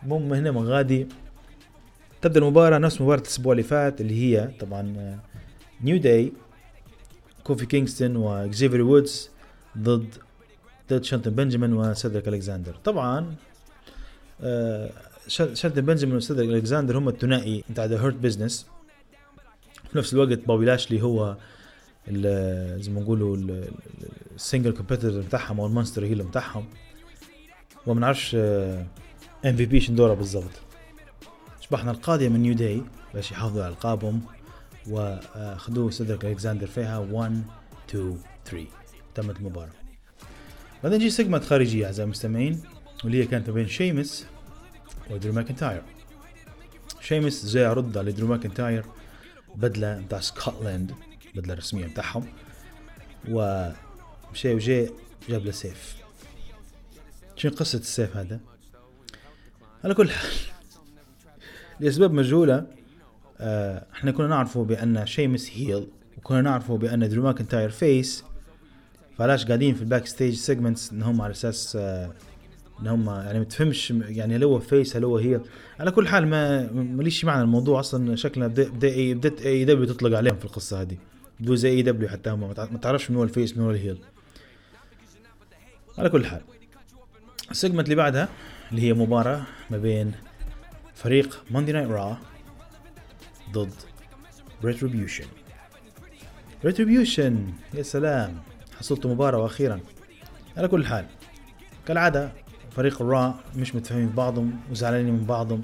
[0.03, 1.07] المهم هنا من غادي
[2.21, 5.19] تبدأ المباراة نفس مباراة الأسبوع اللي فات اللي هي طبعا
[5.83, 6.33] New Day
[7.43, 9.29] كوفي كينغستون وزيفير وودز
[9.77, 10.13] ضد
[10.89, 13.35] ضد شيلتون بنجامين وسيدريك الكساندر طبعا
[14.41, 14.89] آه،
[15.27, 18.65] شي- شيلتون بنجامين وسيدريك الكساندر هم الثنائي بتاع The Hurt Business
[19.91, 21.35] في نفس الوقت بوبي لاشلي هو
[22.77, 23.37] زي ما نقولوا
[24.35, 26.65] ال single competitor بتاعهم أو ال monster heel بتاعهم.
[27.87, 30.51] وما نعرفش MVP شن دوره بالضبط.
[31.69, 34.21] شبحنا القاضية من New Day باش يحافظوا على ألقابهم.
[34.87, 36.97] واخذوه سيدريك الكساندر فيها.
[36.97, 37.43] 1
[37.89, 38.67] 2 3
[39.15, 39.69] تمت المباراة.
[40.83, 42.61] بعدين جي segment خارجية أعزائي المستمعين.
[43.03, 44.25] واللي هي كانت بين شيمس
[45.09, 45.81] ودرو ماكنتاير.
[47.01, 48.85] شيمس جاي يرد على درو ماكنتاير
[49.55, 50.93] بدلة بتاع سكوتلاند
[51.35, 52.25] بدلة رسمية بتاعهم
[53.29, 54.91] ومشي وجاي
[55.29, 55.95] جاب له سيف.
[57.35, 58.39] شنو قصة السيف هذا؟
[59.83, 60.29] على كل حال.
[61.79, 62.65] لأسباب مجهولة
[63.39, 65.87] آه، إحنا كنا نعرفه بأن شيمس heel
[66.17, 68.23] وكنا نعرفه بأن درو ماكنتاير face
[69.17, 72.11] فعلاش قاعدين في ال backstage segments انهم على أساس آه،
[72.81, 75.41] إن هم يعني ما تفهمش يعني هل هو face هل هو هي
[75.79, 78.69] على كل حال ما ماليش معنى الموضوع أصلا شكلنا بدا
[79.13, 80.97] بدأت AEW تطلق عليهم في القصة هذه.
[81.39, 83.97] بدو زي AEW حتى هم ما تعرفش من هو ال face من هو ال heel
[85.97, 86.41] على كل حال
[87.51, 88.29] ال segment اللي بعدها
[88.71, 90.11] اللي هي مباراة ما بين
[91.03, 92.17] فريق Monday Night Raw
[93.51, 93.73] ضد
[94.63, 95.25] Retribution
[96.65, 98.37] Retribution يا سلام
[98.79, 99.79] حصلت مباراة وأخيرا.
[100.57, 101.05] على كل حال
[101.87, 102.31] كالعادة
[102.71, 105.61] فريق ال Raw مش متفاهمين بعضهم وزعلانين من بعضهم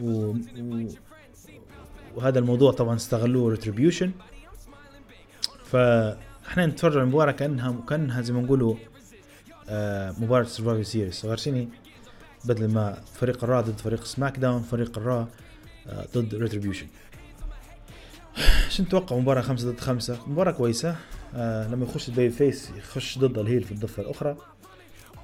[0.00, 0.34] و...
[0.58, 0.88] و...
[2.16, 4.12] وهذا الموضوع طبعا استغلوه Retribution
[5.64, 8.74] فإحنا نتفرج على المباراة كأنها كأنها زي ما نقولوا
[9.68, 11.36] آه مباراة Survivor Series غير
[12.44, 15.28] بدل ما فريق ال Raw ضد فريق SmackDown فريق ال Raw
[15.86, 16.86] آه ضد Retribution
[18.68, 20.18] شو نتوقع؟ مباراة خمسة ضد خمسة.
[20.26, 20.96] مباراة كويسة.
[21.34, 24.36] آه لما يخش ال babyface يخش ضد ال heel في الضفة الأخرى.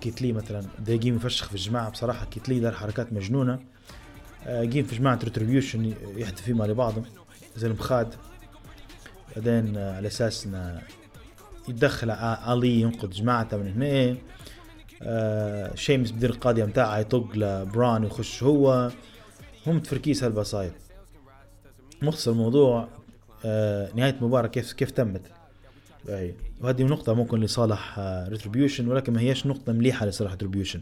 [0.01, 1.91] كيث لي مثلا ده جيم يفشخ في الجماعة.
[1.91, 3.61] بصراحة كيث لي دار حركات مجنونة.
[4.47, 7.05] آه جيم في جماعة Retribution يحتفي مع بعضهم
[7.57, 8.15] زي المخاد
[9.37, 10.49] بعدين آه على أساس
[11.69, 14.17] يتدخل علي ينقذ جماعته من هنا.
[15.03, 18.91] آه شيمس بدير القاضية متاعه يطق لبران ويخش هو.
[19.67, 20.73] هم تفركيس هلبا صاير
[22.03, 22.89] مختصر الموضوع
[23.45, 25.23] آه نهاية المباراة كيف كيف تمت.
[26.09, 26.35] أي.
[26.61, 30.81] وهذه نقطة ممكن لصالح آه ريتريبيوشن ولكن ما هيش نقطة مليحة لصالح ريتريبيوشن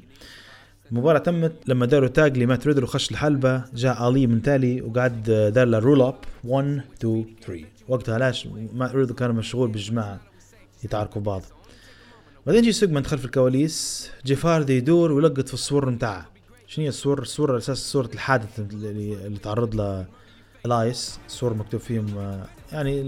[0.93, 5.49] المباراة تمت لما داروا تاج لمات ريدر وخش الحلبة جاء علي من تالي وقعد آه،
[5.49, 10.21] دار له رول اب 1 2 3 وقتها لاش مات ريدل كان مشغول بالجماعة
[10.85, 11.43] يتعاركوا بعض.
[12.49, 16.27] بعدين يجي segment خلف الكواليس جيف هاردي يدور ويلقط في الصور متاعه
[16.67, 20.07] شنو هي الصور؟ الصورة على أساس صورة الحادث اللي, اللي تعرض له
[20.67, 23.01] ألايس الصور مكتوب فيهم آه، يعني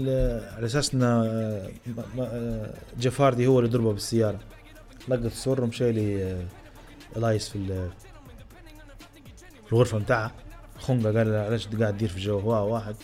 [0.55, 1.69] على أساس ان آه،
[2.19, 4.39] آه، جيف هاردي هو اللي ضربه بالسيارة.
[5.07, 6.37] لقط الصور ومشى لي
[7.17, 7.89] ألايس في ال-
[9.65, 10.31] في الغرفة متاعها
[10.79, 12.95] خونجا قال له علاش قاعد تدير في جو؟ هو واحد.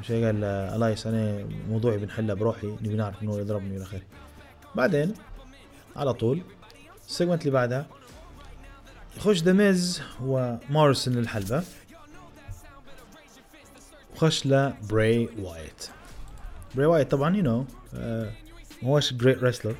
[0.00, 4.02] مشى قال له ألايس أنا موضوعي بنحلها بروحي نبي نعرف انه يضربني إلى آخره.
[4.74, 5.14] بعدين
[5.96, 6.42] على طول.
[7.08, 7.86] ال segment اللي بعدها.
[9.16, 11.62] يخش ذا ميز وموريسون للحلبة.
[14.14, 15.90] وخش له براي وايت
[16.74, 17.64] براي وايت طبعا you know
[18.82, 19.76] ما هوش great wrestler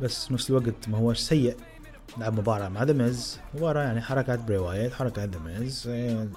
[0.00, 1.56] بس نفس الوقت ما هوش سيء.
[2.18, 5.90] لعب مباراة مع ذا ميز مباراة يعني حركات براي وايت حركات ذا ميز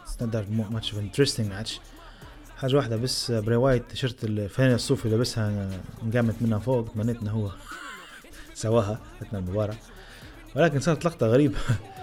[0.05, 1.79] standard match of interesting match
[2.57, 5.69] حاجة واحدة بس براي وايت تيشيرت الفانيلا الصوفي اللي لبسها
[6.03, 6.87] انقامت منها فوق.
[6.93, 7.51] تمنيت إنه هو
[8.53, 9.75] سواها اثناء المباراة.
[10.55, 11.57] ولكن صارت لقطة غريبة.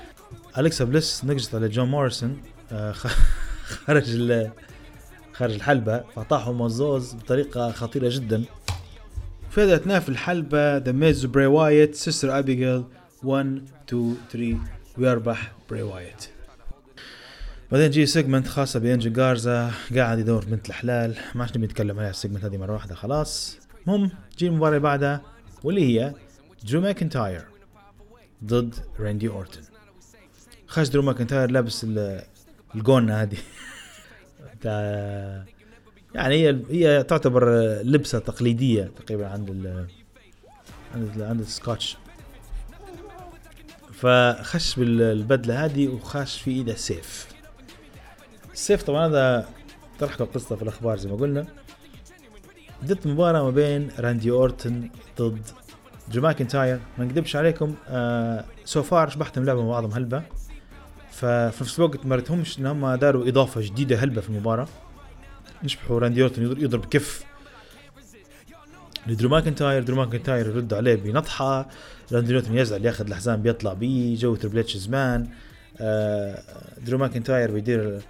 [0.59, 2.93] أليكسا بليس نقزت على جون موريسون آه،
[3.87, 4.51] خرج ال-
[5.33, 8.45] خرج الحلبة فطاحوا مزوز بطريقة خطيرة جدا.
[9.51, 12.85] فاذا أثناء في الحلبة ذا ميز براي وايت Sister Abigail
[13.23, 14.57] 1 2 3
[14.99, 16.29] ويربح براي وايت.
[17.73, 21.17] بعدين جي segment خاصة بأنجل جارزا قاعد يدور بنت الحلال.
[21.35, 23.59] ما عادش نبي نتكلم عليها ال segment هذه مرة واحدة خلاص.
[23.87, 25.21] المهم جي المباراة اللي بعدها
[25.65, 26.15] واللي هي
[26.65, 27.45] درو ماكنتاير
[28.45, 29.63] ضد راندي اورتن
[30.67, 32.23] خش درو ماكنتاير لابس ال-
[32.75, 33.37] الجونة هذه.
[36.15, 37.51] يعني هي هي تعتبر
[37.83, 39.87] لبسة تقليدية تقريبا عند ال
[40.95, 41.97] عند ال عند ال Scottish.
[43.93, 47.29] فخش بالبدلة هذه وخش في إيده سيف.
[48.53, 49.49] السيف طبعا هذا
[49.99, 51.47] تلحق القصة في الأخبار زي ما قلنا.
[52.83, 55.43] بدت مباراة ما بين راندي اورتن ضد
[56.13, 60.23] درو ماكنتاير ما نكذبش عليكم آه so far شبحتهم لعبة مع بعضهم هلبة.
[61.13, 64.69] ففي نفس الوقت ما ريتهمش إن هم داروا إضافة جديدة هلبة في المباراة.
[65.65, 67.25] نشبحوا راندي اورتن يضرب, كف.
[69.07, 71.69] لدرو ماكنتاير درو ماكنتاير يرد عليه بنطحة.
[72.13, 74.17] راندي اورتن يزعل ياخذ الحزام بيطلع بيه.
[74.17, 75.29] جو تربل إتش زمان.
[75.81, 76.43] آه
[76.87, 78.01] درو ماكنتاير بيدير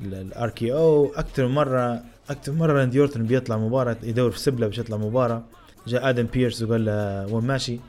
[0.00, 1.12] ال RKO.
[1.14, 5.42] أكثر مره أكثر مرة راندي اورتن بيطلع مباراة يدور في سبلة باش يطلع مباراة.
[5.86, 7.80] جاء آدم بيرس وقال له وين ماشي؟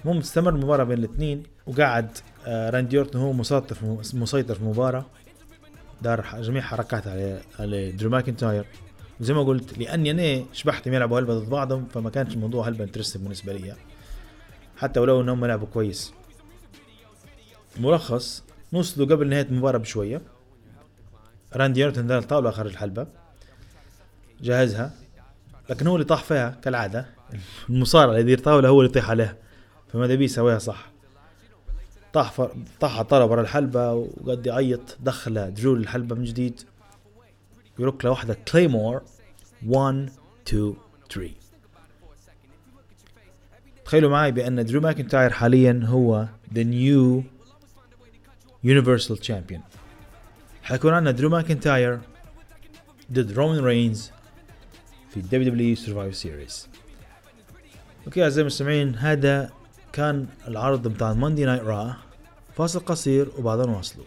[0.00, 5.06] المهم استمر المباراة بين الاثنين وقعد آه راندي أورتن هو مسيطر في مسيطر في المباراه
[6.02, 8.66] دار جميع حركات على على درو ماكنتاير.
[9.20, 13.22] وزي ما قلت لأني أنا شبحتهم يلعبوا هلبة ضد بعضهم فما كانش الموضوع هلبة interesting
[13.22, 13.74] بالنسبة لي.
[14.76, 16.12] حتى ولو إنهم لعبوا كويس.
[17.80, 20.22] ملخص وصلوا قبل نهاية المباراة بشوية.
[21.56, 23.06] راندي أورتن دار الطاولة خارج الحلبة.
[24.40, 24.90] جهزها.
[25.70, 27.06] لكن هو اللي طاح فيها كالعادة.
[27.70, 29.36] المصارع اللي يدير طاولة هو اللي يطيح عليها.
[29.92, 30.90] فماذا بيه سويها صح.
[32.12, 32.56] طاح فر...
[32.80, 36.60] طاح عطاله برا الحلبة وقعد يعيط دخل درو الحلبة من جديد.
[37.78, 39.02] يرك له واحدة Claymore
[39.66, 40.10] 1
[40.48, 40.74] 2
[41.10, 41.30] 3
[43.84, 47.22] تخيلوا معي بأن درو ماكنتاير حاليا هو the new
[48.64, 49.62] Universal champion
[50.62, 52.00] حيكون عندنا درو ماكنتاير
[53.12, 54.10] ضد رومان رينز
[55.10, 56.68] في ال WW Series
[58.06, 59.50] okay أعزائي المستمعين هذا
[59.92, 61.96] كان العرض بتاع Monday Night Raw
[62.56, 64.04] فاصل قصير وبعدين واصلوا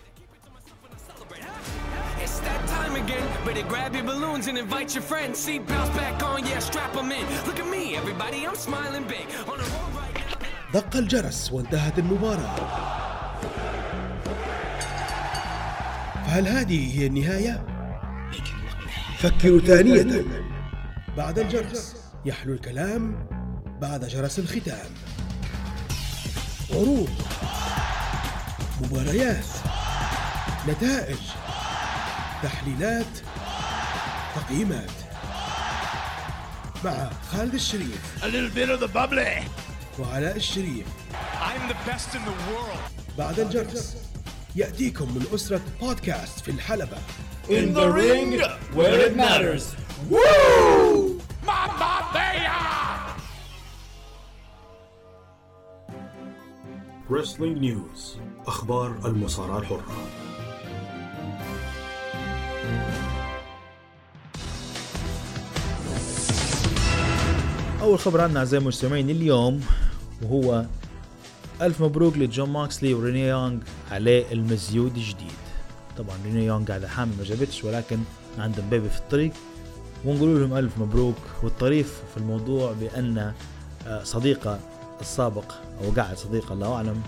[10.74, 12.56] دق الجرس وانتهت المباراة.
[16.26, 17.66] فهل هذه هي النهاية؟
[19.18, 20.26] فكروا ثانية.
[21.18, 23.28] بعد الجرس يحلو الكلام
[23.82, 24.90] بعد جرس الختام
[26.72, 27.10] عروض
[28.82, 29.46] مباريات
[30.68, 31.18] نتائج
[32.44, 33.06] تحليلات
[34.36, 34.90] تقييمات
[36.86, 39.44] مع خالد الشريف A little bit of the bubbly.
[40.00, 40.86] وعلاء الشريف
[41.42, 43.18] I'm the best in the world.
[43.18, 43.96] بعد الجرس
[44.56, 46.98] يأتيكم من أسرة بودكاست في الحلبة
[47.50, 48.42] In the ring
[48.76, 49.64] where it matters.
[50.12, 51.05] Mamma
[57.16, 58.18] Wrestling News.
[58.48, 59.84] أخبار المصارعة الحرة.
[67.82, 69.62] أول خبر عنا أعزائي المستمعين اليوم
[70.22, 70.66] وهو
[71.62, 73.58] ألف مبروك لجون موكسلي وريني يونغ
[73.92, 75.32] عليه المزيود الجديد.
[75.98, 78.00] طبعا ريني يونغ قاعدة حامل ما جابتش ولكن
[78.38, 79.32] عندهم baby في الطريق.
[80.06, 81.16] ونقول لهم ألف مبروك.
[81.44, 83.34] والطريف في الموضوع بأن
[83.88, 84.60] آه، صديقه
[85.02, 85.52] السابق
[85.84, 87.02] أو قاعد صديقه الله أعلم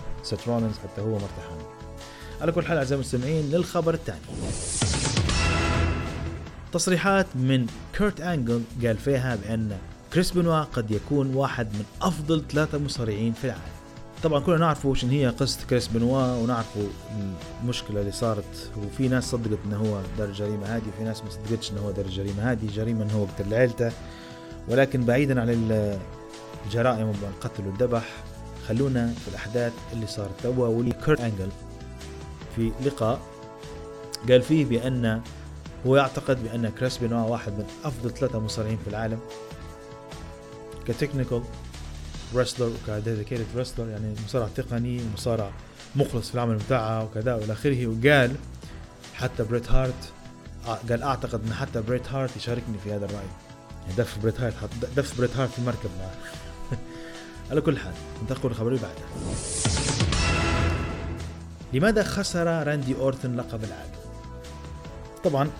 [0.46, 1.58] رولينز حتى هو مرتاحان
[2.40, 4.18] على كل حال أعزائي المستمعين للخبر الثاني
[6.72, 7.66] تصريحات من
[7.98, 9.78] كيرت أنجل قال فيها بأن
[10.12, 13.62] كريس بنوا قد يكون واحد من أفضل ثلاثة مصارعين في العالم.
[14.22, 16.86] طبعا كلنا نعرفوا شن هي قصة كريس بنوا ونعرفوا
[17.62, 18.70] المشكلة اللي صارت.
[18.76, 22.06] وفي ناس صدقت إنه هو دار جريمة هذه وفي ناس ما صدقتش إنه هو دار
[22.06, 23.92] جريمة هذه جريمة إنه هو قتل عيلته.
[24.68, 25.48] ولكن بعيدا عن
[26.68, 28.04] ال- الجرائم والقتل والذبح
[28.68, 31.48] خلونا في الأحداث اللي صارت توا واللي كيرت أنجل
[32.56, 33.20] في لقاء
[34.28, 35.22] قال فيه بأن
[35.86, 39.18] هو يعتقد بأن كريس بنوا واحد من أفضل ثلاثة مصارعين في العالم
[40.88, 41.42] ك technical
[42.34, 45.50] wrestler و ك dedicated wrestler يعني مصارع تقني مصارع
[45.96, 47.86] مخلص في العمل بتاعه وكذا والى آخره.
[47.86, 48.34] وقال
[49.14, 50.12] حتى بريت هارت
[50.88, 53.26] قال أعتقد إن حتى بريت هارت يشاركني في هذا الرأي.
[53.82, 54.56] يعني دف بريت هارت
[54.96, 56.10] دف بريت هارت في المركب معه.
[57.50, 59.28] على كل حال ننتقل للخبر اللي بعده.
[61.72, 63.92] لماذا خسر راندي أورتن لقب العالم؟
[65.24, 65.50] طبعا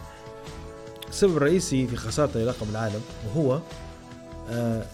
[1.09, 3.61] السبب الرئيسي في خسارته للقب العالم وهو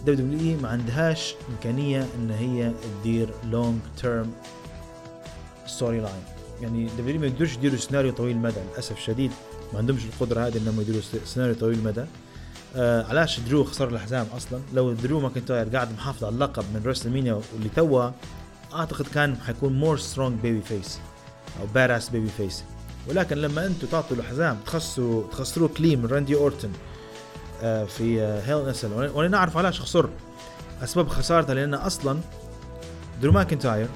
[0.07, 4.33] WWE ما عندهاش إمكانية إن هي تدير long term
[5.66, 6.23] storyline
[6.62, 9.30] يعني دبليو ما يقدرش يديروا سيناريو طويل المدى للأسف الشديد.
[9.72, 12.04] ما عندهمش القدرة هذه إنهم يديروا سيناريو طويل المدى.
[12.77, 17.40] آه علاش درو خسر الحزام أصلا؟ لو درو ماكنتاير قاعد محافظ على اللقب من WrestleMania
[17.55, 18.11] واللي توا
[18.75, 20.99] أعتقد كان حيكون more strong babyface
[21.61, 22.64] أو باراس babyface
[23.09, 26.71] ولكن لما أنتم تعطوا له حزام تخسروا تخسروا clean من راندي أورتن
[27.63, 30.09] آه، في Hell in a Cell وأنا نعرف علاش خسر.
[30.83, 32.21] أسباب خسارته لأن أصلا
[33.23, 33.89] درو ماكنتاير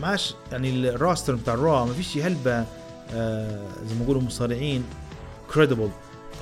[0.00, 2.64] معاش يعني ال roster بتاع ال Raw ما فيش هلبة
[3.14, 4.84] آه، زي ما يقولوا مصارعين
[5.54, 5.88] credible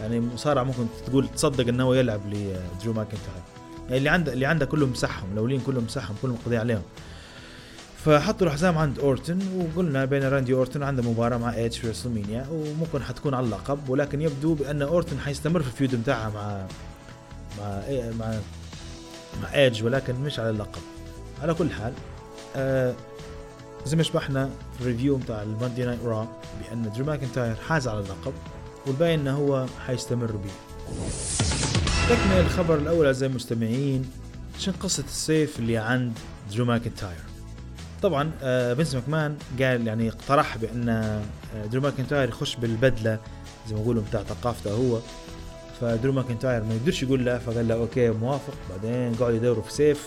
[0.03, 3.43] يعني مصارع ممكن تقول تصدق إنه هو يلعب لدرو ماكنتاير
[3.85, 6.83] يعني اللي عنده اللي عنده كلهم مسحهم الأولين كلهم مسحهم كلهم قضي عليهم.
[8.05, 13.03] فحطوا الحزام عند أورتن وقلنا بين راندي أورتن عنده مباراة مع ايدج في WrestleMania وممكن
[13.03, 16.67] حتكون على اللقب ولكن يبدو بأن أورتن حيستمر في ال feud بتاعها مع
[17.59, 17.83] مع
[18.19, 18.39] مع
[19.43, 20.83] مع ايدج ولكن مش على اللقب.
[21.43, 21.93] على كل حال
[22.57, 22.95] آه
[23.87, 26.29] زي ما شبحنا في ال review بتاع ال Monday Night Raw
[26.61, 28.33] بأن درو ماكنتاير حاز على اللقب.
[28.87, 30.51] والباقي انه هو حيستمر به
[32.09, 34.11] تكمل الخبر الأول أعزائي المستمعين
[34.59, 36.13] شن قصة السيف اللي عند
[36.53, 37.21] درو ماكنتاير.
[38.03, 43.19] طبعا آه، فينس ماكمان قال يعني اقترح بأن آه، درو ماكنتاير يخش بالبدلة
[43.69, 44.99] زي ما يقولوا بتاع ثقافته هو.
[45.81, 48.55] فدرو ماكنتاير ما يقدرش يقول لا فقال له okay موافق.
[48.71, 50.07] بعدين قعدوا يدوروا في سيف.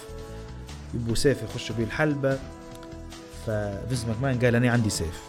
[0.93, 2.39] يبوا سيف يخشوا بيه الحلبة.
[3.47, 5.21] ففينس ماكمان قال أنا عندي سيف.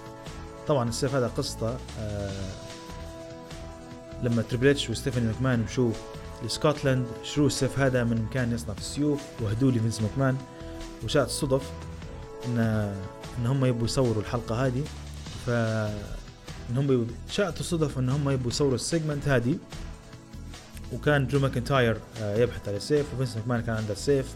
[0.68, 2.65] طبعا السيف هذا قصته آه
[4.22, 5.92] لما تريبل إتش وستيفاني ماكمان مشوا
[6.44, 10.36] لسكوتلاند شروا السيف هذا من مكان يصنع في السيوف وهدوا لي فينس ماكمان.
[11.04, 11.70] وشاءت الصدف
[12.46, 12.58] ان
[13.38, 14.84] إن هم يبوا يصوروا الحلقة هذه.
[15.46, 15.50] ف
[16.70, 19.58] إن هم يبوا شاءت الصدف إن هم يبوا يصوروا ال segment هذه.
[20.92, 24.34] وكان درو ماكنتاير آه، يبحث على السيف وفينس ماكمان كان عنده السيف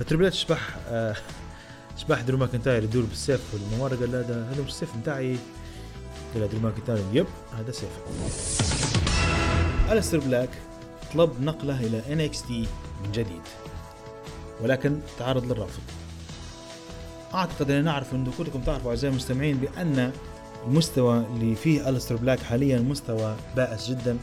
[0.00, 1.16] فتريبل إتش شبح آه
[1.98, 5.36] شبح درو ماكنتاير يدور بالسيف والممر قال له هذا هذا مش السيف بتاعي.
[6.34, 7.26] قال له درو ماكنتاير يب
[7.58, 9.03] هذا سيف.
[9.92, 10.48] ألستر بلاك
[11.14, 12.50] طلب نقله إلى NXT
[13.04, 13.42] من جديد.
[14.62, 15.80] ولكن تعرض للرفض.
[17.34, 20.12] أعتقد أن نعرف أن كلكم تعرفوا أعزائي المستمعين بأن
[20.66, 24.16] المستوى اللي فيه ألستر بلاك حاليا مستوى بائس جدا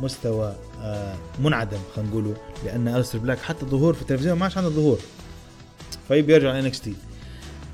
[0.00, 4.70] مستوى آه منعدم خلينا نقوله لأن ألستر بلاك حتى ظهور في التلفزيون ما عادش عنده
[4.70, 4.98] ظهور.
[6.08, 6.88] فيبي يرجع NXT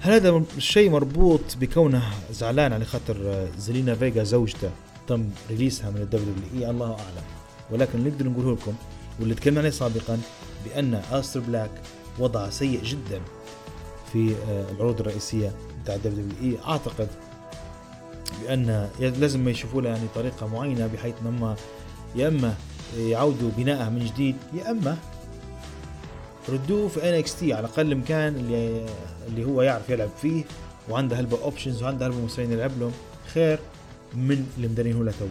[0.01, 4.70] هل هذا الشيء مربوط بكونه زعلان على خاطر آه، زلينا فيجا زوجته؟
[5.07, 7.24] تم release ها من ال WWE الله أعلم.
[7.70, 8.74] ولكن اللي نقدر نقوله لكم
[9.20, 10.18] واللي تكلمنا عليه سابقا
[10.64, 11.70] بأن استر بلاك
[12.18, 13.20] وضع سيء جدا
[14.12, 17.09] في آه، العروض الرئيسية بتاع دبليو اي أعتقد
[18.42, 21.55] بأن لازم يشوفوا لها يعني طريقة معينة بحيث هم
[22.16, 22.55] يا إما
[22.98, 24.96] يعودوا بنائها من جديد يا إما
[26.48, 28.86] ردوه في NXT على الأقل مكان اللي
[29.28, 30.44] اللي هو يعرف يلعب فيه
[30.88, 32.92] وعنده هلبة options وعنده هلبة مصارعين يلعب لهم.
[33.34, 33.59] خير.
[34.14, 35.26] من اللي مدرينه له تو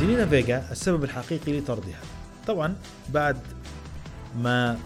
[0.00, 2.00] زينينا فيجا السبب الحقيقي لطردها.
[2.46, 2.74] طبعا
[3.08, 3.36] بعد
[4.38, 4.78] ما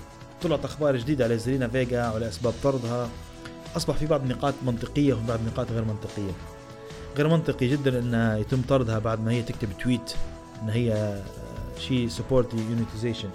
[0.42, 3.08] طلعت أخبار جديدة على زينينا فيجا وعلى أسباب طردها
[3.76, 6.32] أصبح في بعض النقاط منطقية وبعض النقاط غير منطقية.
[7.16, 10.14] غير منطقي جدا انها يتم طردها بعد ما هي تكتب tweet
[10.62, 11.20] إن هي
[11.78, 13.28] she support unionization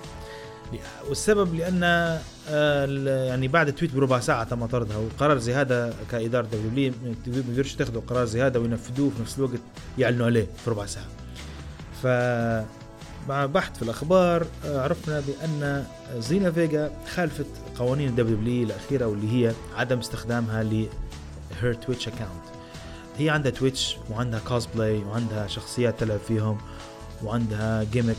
[1.09, 1.83] والسبب لأن
[2.49, 2.85] آه،
[3.27, 7.73] يعني بعد ال tweet بربع ساعة تم طردها وقرار زي هذا كإدارة دبليو ما يقدرش
[7.73, 9.59] تاخذوا قرار زي هذا وينفذوه في نفس الوقت
[9.97, 11.07] يعلنوا عليه في ربع ساعة.
[12.03, 12.07] ف
[13.29, 15.85] مع بحث في الأخبار آه، عرفنا بأن
[16.17, 17.45] زينا فيجا خالفت
[17.79, 20.87] قوانين الدبليو دبليو الأخيرة واللي هي عدم استخدامها ل
[21.61, 22.45] her Twitch account
[23.17, 26.57] هي عندها Twitch وعندها كوسبلاي وعندها شخصيات تلعب فيهم
[27.23, 28.17] وعندها gimmick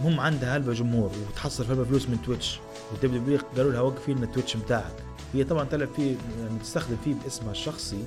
[0.00, 2.60] المهم عندها هلبة جمهور وتحصل هلبة فلوس من Twitch.
[2.92, 4.92] والدبليو دبليو قالوا لها وقفي لنا ال Twitch بتاعك
[5.34, 8.04] هي طبعا تلعب فيه يعني تستخدم فيه باسمها الشخصي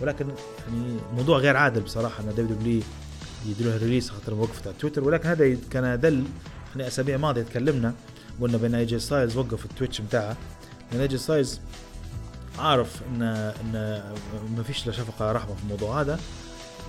[0.00, 0.26] ولكن
[0.68, 2.82] يعني موضوع غير عادل بصراحة إن دبليو دبليو
[3.46, 5.04] يديروا لها release خاطر وقفت على تويتر.
[5.04, 6.24] ولكن هذا كان دل
[6.70, 7.94] إحنا أسابيع ماضية تكلمنا
[8.40, 10.36] قلنا بأن اي جي ستايلز وقف ال Twitch بتاعه
[10.92, 11.18] لأن اي جي
[12.58, 14.02] عارف ان إن
[14.56, 16.20] ما فيش لا شفقة رحمة في الموضوع هذا.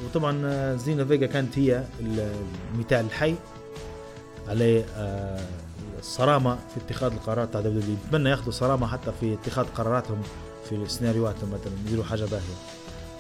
[0.06, 1.84] وطبعا زينا فيجا كانت هي
[2.74, 3.36] المثال الحي.
[4.50, 5.46] عليه آه،
[6.00, 10.22] الصرامه في اتخاذ القرارات تاع دبليو بتمنى ياخذوا صرامة حتى في اتخاذ قراراتهم
[10.70, 12.56] في سيناريوهاتهم مثلا يديروا حاجة باهية.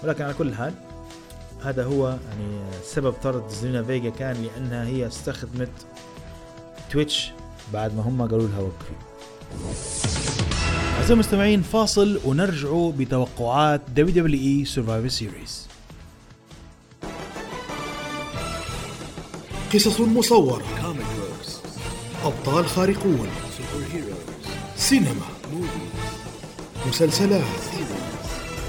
[0.03, 0.73] ولكن على كل حال
[1.63, 5.69] هذا هو يعني سبب طرد زيلينا فيجا كان لأنها هي استخدمت
[6.91, 7.31] Twitch
[7.73, 8.93] بعد ما هم قالوا لها وقفي.
[10.95, 15.67] أعزائي المستمعين فاصل ونرجع بتوقعات W WE Survivor Series
[19.73, 20.63] قصص مصورة.
[22.25, 23.27] أبطال خارقون
[24.77, 25.27] سينما.
[26.87, 27.43] مسلسلات.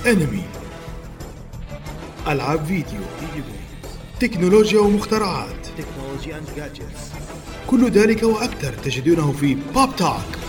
[0.07, 0.43] أنمي.
[2.29, 3.01] ألعاب فيديو.
[4.21, 5.67] تكنولوجيا ومخترعات.
[7.67, 10.41] كل ذلك وأكثر تجدونه في بوب توك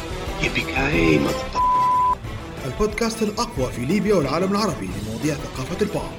[2.65, 6.11] البودكاست الأقوى في ليبيا والعالم العربي لمواضيع ثقافة البوب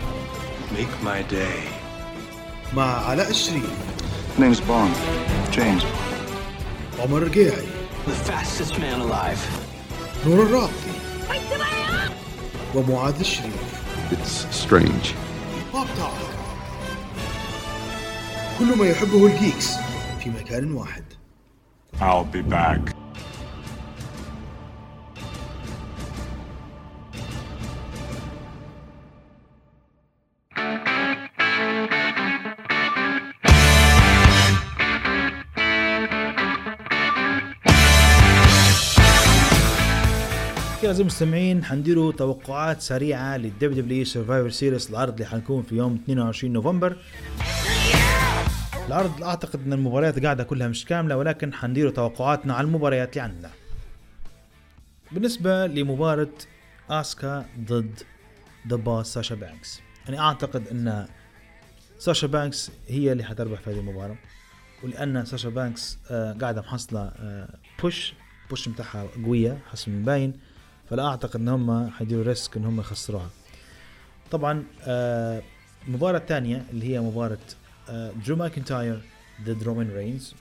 [0.72, 1.68] Make my day.
[2.76, 3.70] مع علاء الشريف.
[4.39, 4.97] Name's Bond.
[5.57, 6.02] James.
[6.99, 7.66] عمر الرقيعي
[8.07, 9.38] The fastest man alive.
[10.26, 10.93] نور الرابطي
[12.74, 13.82] ومعاذ الشريف
[14.12, 15.14] It's strange.
[15.72, 16.12] بوب توك
[18.59, 19.70] كل ما يحبه الجيكس
[20.24, 21.05] في مكان واحد
[22.01, 22.91] I'll be back.
[40.93, 46.53] أعزائي المستمعين حنديروا توقعات سريعة لل WW Survivor Series العرض اللي حنكون في يوم 22
[46.53, 46.97] نوفمبر.
[48.86, 53.51] العرض أعتقد إن المباريات قاعدة كلها مش كاملة ولكن حنديروا توقعاتنا على المباريات اللي عندنا.
[55.12, 56.28] بالنسبة لمباراة
[56.90, 58.03] آسكا ضد
[58.68, 59.80] The Boss ساشا بانكس.
[60.09, 61.07] أنا أعتقد إن
[61.99, 64.16] ساشا بانكس هي اللي حتربح في هذه المباراة
[64.84, 67.12] ولأن ساشا بانكس آه قاعدة محصلة
[67.83, 68.14] push
[68.51, 70.52] push بتاعها قوية حسب ما باين
[70.91, 73.30] فلا أعتقد إن هم حيديروا risk إن هم يخسروها.
[74.30, 75.43] طبعا آه
[75.89, 77.39] المباراة الثانية اللي هي مباراة
[77.89, 79.01] آه درو ماكنتاير
[79.45, 80.35] ضد رومان رينز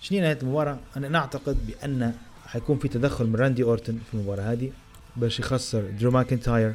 [0.00, 2.14] شنو نهاية المباراة؟ أنا نعتقد بأن
[2.46, 4.70] حيكون في تدخل من راندي أورتن في المباراة هذه
[5.16, 6.74] باش يخسر درو ماكنتاير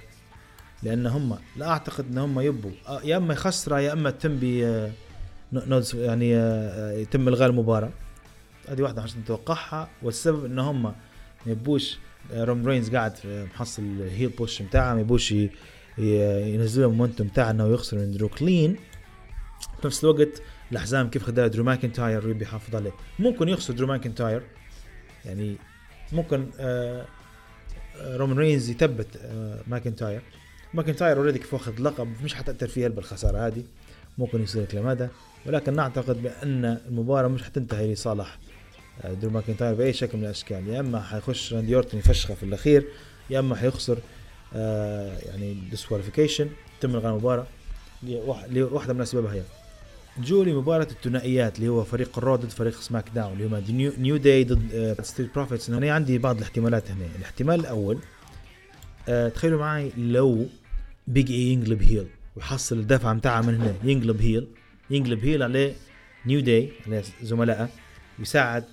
[0.83, 4.43] لأن هم لا أعتقد إن هم يبوا آه، يا إما يخسرها يا إما تم ب
[4.63, 4.91] آه،
[5.93, 7.89] يعني آه، آه، يتم إلغاء المباراة.
[8.69, 10.93] هذه واحدة عشان نتوقعها والسبب إن هم ما
[11.45, 11.99] يبوش آه،
[12.33, 15.33] رومان رينز قاعد في محصل ال heel push بتاعه ما يبوش
[15.97, 18.75] ينزلوا ال momentum بتاعه إنه يخسر من درو clean.
[19.81, 20.41] في نفس الوقت
[20.71, 22.91] الحزام كيف خدها درو ماكنتاير يبي يحافظ عليه.
[23.19, 24.43] ممكن يخسر درو ماكنتاير
[25.25, 25.55] يعني
[26.11, 27.05] ممكن آه
[27.97, 30.21] آه، رومان رينز يثبت آه ماكنتاير.
[30.73, 33.63] ماكنتاير already كيف واخذ لقب مش حتأثر فيه بالخساره هذه.
[34.17, 35.07] ممكن يصير لك لمدى
[35.45, 38.37] ولكن نعتقد بأن المباراة مش حتنتهي لصالح
[39.21, 40.67] درو ماكنتاير بأي شكل من الأشكال.
[40.67, 42.85] يا إما حيخش راندي اورتون يفشخه في الأخير
[43.29, 43.97] يا إما حيخسر
[44.55, 46.49] آه يعني disqualification
[46.81, 47.47] تم إلغاء المباراة
[48.03, 49.41] لواح- لواحده من اسبابها هي
[50.19, 54.43] نجوا لمباراة الثنائيات اللي هو فريق ال Raw ضد فريق SmackDown اللي هم New Day
[54.43, 57.05] ضد Street Profits أنا عندي بعض الاحتمالات هنا.
[57.19, 57.99] الاحتمال الأول
[59.09, 60.45] آه تخيلوا معي لو
[61.07, 63.73] Big E ينقلب heel ويحصل الدفعة متاعها من هنا.
[63.83, 64.47] ينقلب heel
[64.89, 65.73] ينقلب heel عليه
[66.25, 67.69] New Day عليه زملائه
[68.19, 68.63] يساعد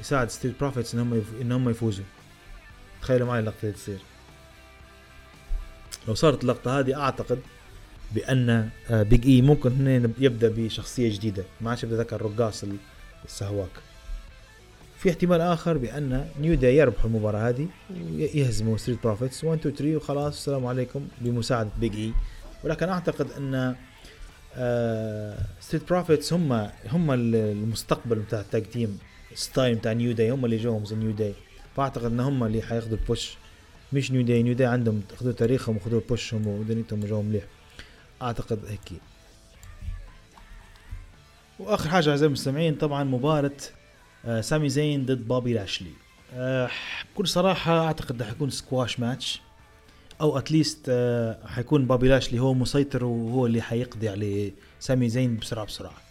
[0.00, 1.26] يساعد Street Profits ان هم يف...
[1.40, 2.04] ان هم يفوزوا.
[3.02, 3.98] تخيلوا معي اللقطة دي تصير.
[6.08, 7.38] لو صارت اللقطة هذه أعتقد
[8.14, 11.44] بأن آه، Big E ممكن هنا يبدأ بشخصية جديدة.
[11.60, 12.76] ما عادش يبدا ذاك الرقاص ال-
[13.24, 13.70] السهواك.
[14.98, 17.68] في احتمال آخر بأن New Day يربحوا المباراة هذه
[18.14, 19.44] ويهزموا Street Profits.
[19.44, 20.36] 1 2 3 وخلاص.
[20.36, 22.12] السلام عليكم بمساعدة Big E
[22.64, 23.74] ولكن أعتقد أن
[24.56, 26.52] آه Street Profits هم
[26.86, 28.98] هم ال- المستقبل بتاع ال tag team.
[29.38, 31.34] style بتاع New Day هم اللي جوهم زي New Day.
[31.76, 33.36] فأعتقد إن هم اللي حياخذوا ال push.
[33.92, 37.44] مش New Day New Day عندهم خذوا تاريخهم وخذوا بوشهم ودنيتهم وجوهم مليح.
[38.22, 39.00] أعتقد هيك
[41.58, 43.56] وآخر حاجة أعزائي المستمعين طبعا مباراة
[44.24, 45.90] آه، سامي زين ضد بوبي لاشلي
[46.34, 46.70] آه،
[47.14, 49.40] بكل صراحة أعتقد رح يكون squash match
[50.20, 50.90] أو at least
[51.46, 56.07] حيكون بوبي لاشلي هو مسيطر وهو اللي حيقضي على سامي زين بسرعة بسرعة.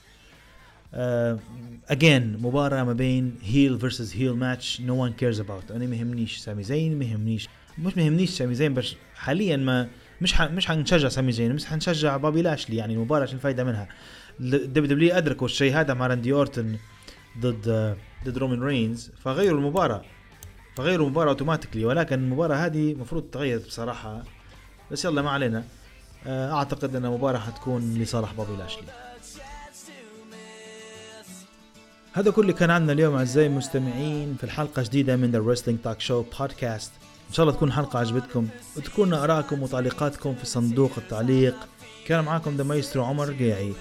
[0.93, 6.38] again مباراة ما بين heel versus heel match no one cares about أنا ما يهمنيش
[6.38, 9.88] سامي زين ما يهمنيش مش ما يهمنيش سامي زين بس حاليا ما
[10.21, 10.41] مش ح...
[10.41, 13.88] مش حنشجع سامي زين بس حنشجع بابي لاشلي يعني المباراة عشان الفايدة منها؟
[14.39, 16.77] WW ادركوا الشيء هذا مع راندي أورتن
[17.39, 20.01] ضد ضد رومان رينز فغيروا المباراة
[20.75, 24.23] فغيروا المباراة automatically ولكن المباراة هذه المفروض تغير بصراحة.
[24.91, 25.63] بس يلا ما علينا.
[26.27, 28.83] آه، أعتقد إن المباراة حتكون لصالح بابي لاشلي.
[32.18, 35.99] هذا كل اللي كان عندنا اليوم أعزائي المستمعين في الحلقة جديدة من The Wrestling Talk
[35.99, 36.91] Show Podcast
[37.30, 38.47] إن شاء الله تكون الحلقة عجبتكم
[38.78, 41.55] وتكون ارائكم وتعليقاتكم في صندوق التعليق.
[42.07, 43.74] كان معاكم ذا مايسترو عمر رقيعي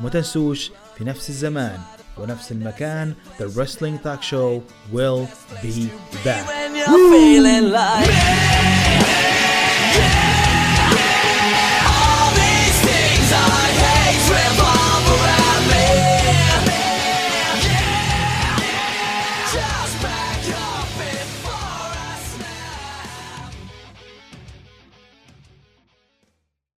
[0.00, 1.78] وما تنسوش في نفس الزمان
[2.18, 4.62] ونفس المكان The Wrestling Talk Show
[4.92, 5.26] will
[5.62, 5.88] be
[6.24, 6.48] back.